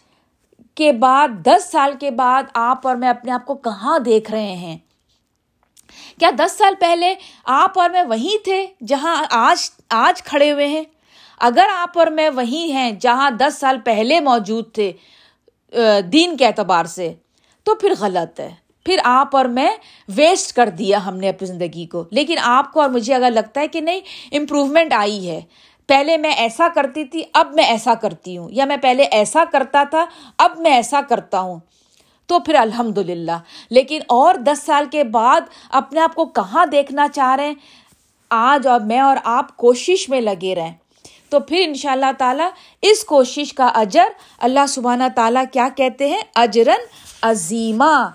کے 0.76 0.92
بعد، 0.92 1.28
دس 1.28 1.72
سال 1.72 1.94
کے 2.00 2.12
بعد 2.12 2.44
آپ 2.54 2.88
اور 2.88 2.96
میں 2.96 3.10
اپنے 3.10 3.32
آپ 3.32 3.46
کو 3.46 3.56
کہاں 3.56 4.00
دیکھ 4.00 4.32
رہے 4.32 4.56
ہیں؟ 4.56 4.78
کیا 6.20 6.30
دس 6.40 6.52
سال 6.52 6.74
پہلے 6.80 7.16
آپ 7.44 7.80
اور 7.80 7.90
میں 7.90 8.04
وہیں 8.04 8.44
تھے 8.44 8.68
جہاں 8.88 9.24
آج 9.32 9.72
آج 9.90 10.24
کھڑے 10.24 10.52
ہوئے 10.52 10.68
ہیں؟ 10.68 10.84
اگر 11.40 11.64
آپ 11.78 12.00
اور 12.00 12.08
میں 12.08 12.30
وہیں 12.30 12.74
ہیں 12.74 12.92
جہاں 12.92 13.32
دس 13.32 13.60
سال 13.60 13.78
پہلے 13.86 14.20
موجود 14.20 14.74
تھے 14.74 14.94
دین 16.14 16.38
کے 16.38 16.46
اعتبار 16.46 16.86
سے، 16.86 17.14
تو 17.64 17.76
پھر 17.76 17.94
غلط 18.00 18.40
ہے۔ 18.40 18.56
پھر 18.86 18.98
آپ 19.04 19.36
اور 19.36 19.46
میں 19.46 19.70
ویسٹ 20.08 20.56
کر 20.56 20.70
دیا 20.70 21.06
ہم 21.06 21.18
نے 21.18 21.30
اپنی 21.30 21.48
زندگی 21.48 21.86
کو۔ 21.86 22.04
لیکن 22.12 22.36
آپ 22.42 22.74
کو 22.74 22.82
اور 22.82 22.90
مجھے 22.90 23.16
اگر 23.16 23.32
لگتا 23.32 23.62
ہے 23.62 23.68
کہ 23.68 23.82
نہیں 23.82 24.02
امپروومنٹ 24.32 24.94
آئی 24.94 25.30
ہے۔ 25.30 25.42
پہلے 25.88 26.18
میں 26.18 26.32
ایسا 26.32 26.68
کرتی 26.76 27.06
تھی، 27.06 27.24
اب 27.34 27.54
میں 27.54 27.64
ایسا 27.64 27.94
کرتی 27.94 28.38
ہوں۔ 28.38 28.50
یا 28.52 28.66
میں 28.66 28.78
پہلے 28.78 29.04
ایسا 29.04 29.44
کرتا 29.52 29.84
تھا، 29.84 30.06
اب 30.38 30.60
میں 30.60 30.72
ایسا 30.72 31.02
کرتا 31.10 31.40
ہوں۔ 31.40 31.60
تو 32.28 32.40
پھر 32.40 32.56
الحمد 32.56 32.98
للہ 32.98 33.40
لیکن 33.70 34.00
اور 34.08 34.36
دس 34.36 34.64
سال 34.66 34.86
کے 34.92 35.04
بعد 35.04 35.42
اپنے 35.70 36.00
آپ 36.00 36.16
کو 36.16 36.26
کہاں 36.26 36.66
دیکھنا 36.66 37.08
چاہ 37.08 37.36
رہے 37.36 37.48
ہیں؟ 37.48 37.56
آج 38.30 38.68
اور 38.68 38.80
میں 38.80 39.00
اور 39.00 39.18
آپ 39.24 39.58
کوشش 39.58 40.10
میں 40.10 40.22
لگے 40.22 40.56
رہیں۔ 40.56 40.74
تو 41.30 41.40
پھر 41.40 41.64
ان 41.68 41.74
شاء 41.74 41.92
اللہ 41.92 42.12
تعالیٰ 42.18 42.50
اس 42.82 43.06
کوشش 43.06 43.54
کا 43.54 43.68
اجر 43.68 44.04
اللہ 44.38 44.66
سبحانہ 44.70 45.04
تعالیٰ 45.16 45.44
کیا 45.54 45.68
کہتے 45.76 46.10
ہیں؟ 46.10 46.22
اجرن 46.36 46.86
عظیمہ۔ 47.22 48.10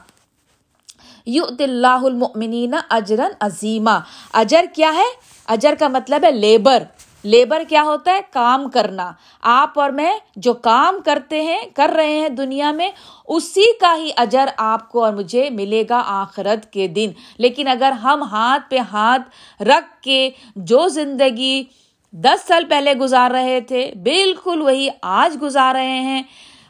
یو 1.27 1.45
اللہ 1.59 1.87
المؤمنین 1.87 2.75
اجرن 2.91 3.33
عظیمہ۔ 3.41 3.99
اجر 4.33 4.65
کیا 4.75 4.95
ہے؟ 4.95 5.07
اجر 5.47 5.75
کا 5.79 5.89
مطلب 5.89 6.25
ہے 6.25 6.31
لیبر۔ 6.31 6.83
لیبر 7.23 7.63
کیا 7.69 7.83
ہوتا 7.83 8.13
ہے؟ 8.13 8.21
کام 8.33 8.71
کرنا۔ 8.71 9.13
آپ 9.41 9.79
اور 9.81 9.91
میں 9.91 10.13
جو 10.37 10.55
کام 10.55 10.95
کرتے 11.05 11.43
ہیں، 11.43 11.61
کر 11.75 11.91
رہے 11.97 12.19
ہیں 12.19 12.29
دنیا 12.29 12.73
میں، 12.73 12.91
اسی 13.29 13.79
کا 13.81 13.97
ہی 13.97 14.11
اجر 14.17 14.45
آپ 14.57 14.89
کو 14.89 15.05
اور 15.05 15.13
مجھے 15.13 15.51
ملے 15.51 15.85
گا 15.91 16.03
آخرت 16.07 16.73
کے 16.73 16.87
دن۔ 16.87 17.11
لیکن 17.39 17.69
اگر 17.69 17.93
ہم 17.93 18.23
ہاتھ 18.23 18.71
پہ 18.71 18.79
ہاتھ 18.79 19.63
رکھ 19.63 20.03
کے 20.03 20.31
جو 20.57 20.89
زندگی 20.89 21.65
دس 22.13 22.49
سال 22.49 22.65
پہلے 22.69 22.95
گزار 22.95 23.31
رہے 23.31 23.61
تھے، 23.61 23.93
بالکل 24.03 24.63
وہی 24.63 24.89
آج 25.03 25.37
گزار 25.43 25.75
رہے 25.75 26.01
ہیں، 26.01 26.23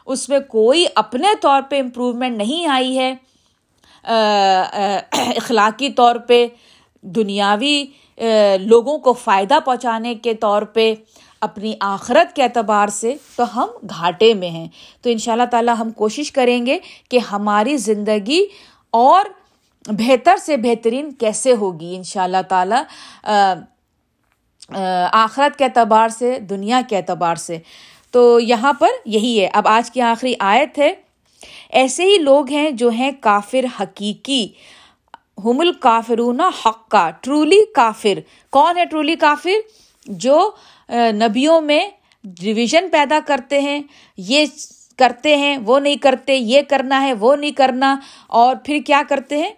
اس 0.05 0.29
میں 0.29 0.39
کوئی 0.39 0.85
اپنے 0.95 1.27
طور 1.41 1.61
پہ 1.69 1.79
امپروومنٹ 1.79 2.37
نہیں 2.37 2.67
آئی 2.67 2.99
ہے۔ 2.99 3.15
اخلاقی 5.37 5.89
طور 5.89 6.15
پہ، 6.15 6.47
دنیاوی 7.01 7.85
لوگوں 8.59 8.97
کو 8.97 9.13
فائدہ 9.13 9.59
پہنچانے 9.65 10.15
کے 10.15 10.33
طور 10.33 10.61
پہ 10.61 10.93
اپنی 11.41 11.73
آخرت 11.79 12.35
کے 12.35 12.43
اعتبار 12.43 12.87
سے 12.87 13.15
تو 13.35 13.63
ہم 13.63 13.69
گھاٹے 13.89 14.33
میں 14.33 14.49
ہیں۔ 14.49 14.67
تو 15.01 15.09
ان 15.09 15.17
شاء 15.17 15.31
اللہ 15.31 15.43
تعالیٰ 15.51 15.75
ہم 15.79 15.91
کوشش 15.91 16.31
کریں 16.31 16.65
گے 16.65 16.79
کہ 17.09 17.19
ہماری 17.19 17.77
زندگی 17.77 18.45
اور 18.91 19.25
بہتر 19.87 20.35
سے 20.37 20.57
بہترین 20.57 21.11
کیسے 21.11 21.53
ہوگی 21.53 21.95
ان 21.95 22.03
شاء 22.03 22.23
اللہ 22.23 22.41
تعالیٰ 22.49 22.83
آخرت 25.11 25.57
کے 25.57 25.65
اعتبار 25.65 26.09
سے، 26.09 26.39
دنیا 26.39 26.81
کے 26.89 26.97
اعتبار 26.97 27.35
سے۔ 27.35 27.57
تو 28.11 28.39
یہاں 28.39 28.73
پر 28.73 28.87
یہی 29.05 29.41
ہے۔ 29.41 29.49
اب 29.53 29.67
آج 29.67 29.91
کی 29.91 30.01
آخری 30.01 30.33
آیت 30.39 30.79
ہے۔ 30.79 30.93
ایسے 31.69 32.03
ہی 32.03 32.17
لوگ 32.17 32.49
ہیں 32.49 32.71
جو 32.71 32.89
ہیں 32.89 33.11
کافر 33.21 33.65
حقیقی۔ 33.79 34.47
ہم 35.45 35.59
الکافرون 35.59 36.41
حق 36.41 36.89
کا 36.89 37.09
ٹرولی 37.21 37.59
کافر۔ 37.75 38.19
کون 38.51 38.77
ہے 38.77 38.85
ٹرولی 38.85 39.15
کافر؟ 39.15 39.49
جو 40.05 40.51
نبیوں 41.13 41.61
میں 41.61 41.87
ڈویژن 42.23 42.89
پیدا 42.91 43.19
کرتے 43.27 43.59
ہیں، 43.59 43.79
یہ 44.17 44.45
کرتے 44.97 45.37
ہیں، 45.37 45.57
وہ 45.57 45.79
نہیں 45.79 45.95
کرتے، 45.95 46.35
یہ 46.35 46.61
کرنا 46.69 47.01
ہے، 47.01 47.13
وہ 47.13 47.35
نہیں 47.35 47.51
کرنا۔ 47.51 47.95
اور 48.27 48.55
پھر 48.65 48.77
کیا 48.85 49.01
کرتے 49.09 49.37
ہیں؟ 49.37 49.51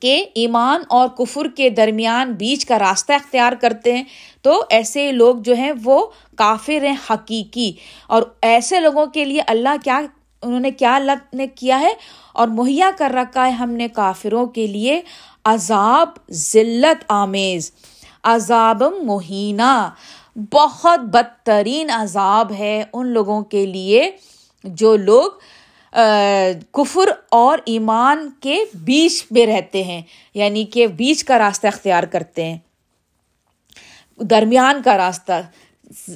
کہ 0.00 0.24
ایمان 0.34 0.82
اور 0.88 1.08
کفر 1.08 1.48
کے 1.56 1.70
درمیان 1.70 2.32
بیچ 2.32 2.66
کا 2.66 2.78
راستہ 2.78 3.12
اختیار 3.12 3.52
کرتے 3.52 3.96
ہیں۔ 3.96 4.04
تو 4.42 4.64
ایسے 4.70 5.12
لوگ 5.12 5.36
جو 5.36 5.54
ہیں، 5.54 5.72
وہ 5.84 6.06
کافر 6.36 6.84
ہیں 6.84 6.96
حقیقی۔ 7.10 7.72
اور 8.06 8.22
ایسے 8.42 8.80
لوگوں 8.80 9.06
کے 9.06 9.24
لیے 9.24 9.40
اللہ 9.46 9.76
کیا 9.84 10.00
انہوں 10.42 10.60
نے 10.60 10.70
کیا 10.70 10.94
اللہ 10.96 11.12
نے 11.32 11.46
کیا 11.46 11.80
ہے؟ 11.80 11.92
اور 12.32 12.48
مہیا 12.48 12.90
کر 12.98 13.12
رکھا 13.14 13.46
ہے 13.46 13.50
ہم 13.50 13.70
نے 13.70 13.88
کافروں 13.88 14.46
کے 14.46 14.66
لیے 14.66 15.00
عذاب، 15.44 16.08
ذلت، 16.30 17.04
آمیز۔ 17.08 17.70
عذاب 18.22 18.82
مہینہ۔ 19.02 19.90
بہت 20.52 20.98
بدترین 20.98 21.90
عذاب 21.90 22.52
ہے 22.52 22.84
ان 22.92 23.06
لوگوں 23.06 23.40
کے 23.42 23.66
لیے 23.66 24.10
جو 24.64 24.96
لوگ 24.96 25.30
کفر 26.72 27.10
اور 27.28 27.58
ایمان 27.66 28.30
کے 28.40 28.64
بیچ 28.74 29.24
میں 29.30 29.46
رہتے 29.46 29.82
ہیں 29.82 30.02
یعنی 30.34 30.64
کہ 30.64 30.86
بیچ 30.86 31.24
کا 31.24 31.38
راستہ 31.38 31.66
اختیار 31.66 32.02
کرتے 32.02 32.44
ہیں۔ 32.44 32.58
درمیان 34.20 34.82
کا 34.82 34.96
راستہ، 34.96 35.32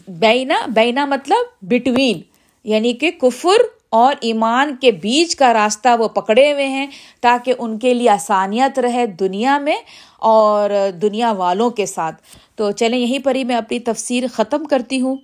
بینا 0.09 0.61
بینا 0.67 1.05
مطلب 1.07 1.47
بٹوین 1.63 2.21
یعنی 2.65 2.93
کہ 2.93 3.11
کفر 3.11 3.63
اور 3.93 4.15
ایمان 4.21 4.77
کے 4.81 4.91
بیچ 4.93 5.37
کا 5.37 5.53
راستہ 5.53 5.89
وہ 5.99 6.09
پکڑے 6.09 6.53
ہوئے 6.53 6.67
ہیں 6.67 6.87
تاکہ 7.21 7.55
ان 7.59 7.79
کے 7.79 7.95
لیے 7.95 8.09
آسانیت 8.11 8.79
رہے 8.79 9.07
دنیا 9.07 9.59
میں 9.59 9.77
اور 10.19 10.71
دنیا 11.03 11.33
والوں 11.33 11.71
کے 11.71 11.87
ساتھ۔ 11.87 12.17
تو 12.57 12.71
چلیں، 12.71 12.99
یہیں 12.99 13.19
پر 13.19 13.35
ہی 13.35 13.45
میں 13.45 13.57
اپنی 13.57 13.79
تفسیر 13.79 14.25
ختم 14.33 14.65
کرتی 14.65 15.01
ہوں۔ 15.01 15.17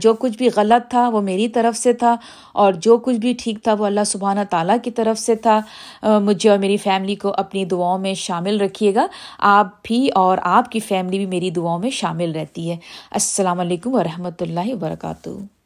جو 0.00 0.14
کچھ 0.14 0.36
بھی 0.38 0.48
غلط 0.56 0.90
تھا 0.90 1.08
وہ 1.08 1.20
میری 1.20 1.48
طرف 1.48 1.76
سے 1.76 1.92
تھا 1.92 2.16
اور 2.52 2.72
جو 2.72 2.96
کچھ 2.98 3.16
بھی 3.16 3.34
ٹھیک 3.38 3.62
تھا 3.62 3.74
وہ 3.74 3.86
اللہ 3.86 4.04
سبحانہ 4.06 4.40
تعالیٰ 4.50 4.76
کی 4.82 4.90
طرف 4.90 5.18
سے 5.18 5.34
تھا۔ 5.34 5.60
مجھے 6.02 6.50
اور 6.50 6.58
میری 6.58 6.76
فیملی 6.76 7.14
کو 7.14 7.32
اپنی 7.36 7.64
دعاؤں 7.64 7.98
میں 7.98 8.14
شامل 8.14 8.60
رکھیے 8.60 8.94
گا۔ 8.94 9.06
آپ 9.38 9.66
بھی 9.82 10.08
اور 10.14 10.38
آپ 10.42 10.70
کی 10.70 10.80
فیملی 10.80 11.18
بھی 11.18 11.26
میری 11.26 11.50
دعاؤں 11.50 11.78
میں 11.78 11.90
شامل 11.90 12.32
رہتی 12.32 12.70
ہے۔ 12.70 12.76
السلام 13.10 13.60
علیکم 13.60 13.94
ورحمۃ 13.94 14.40
اللہ 14.40 14.74
وبرکاتہ۔ 14.74 15.57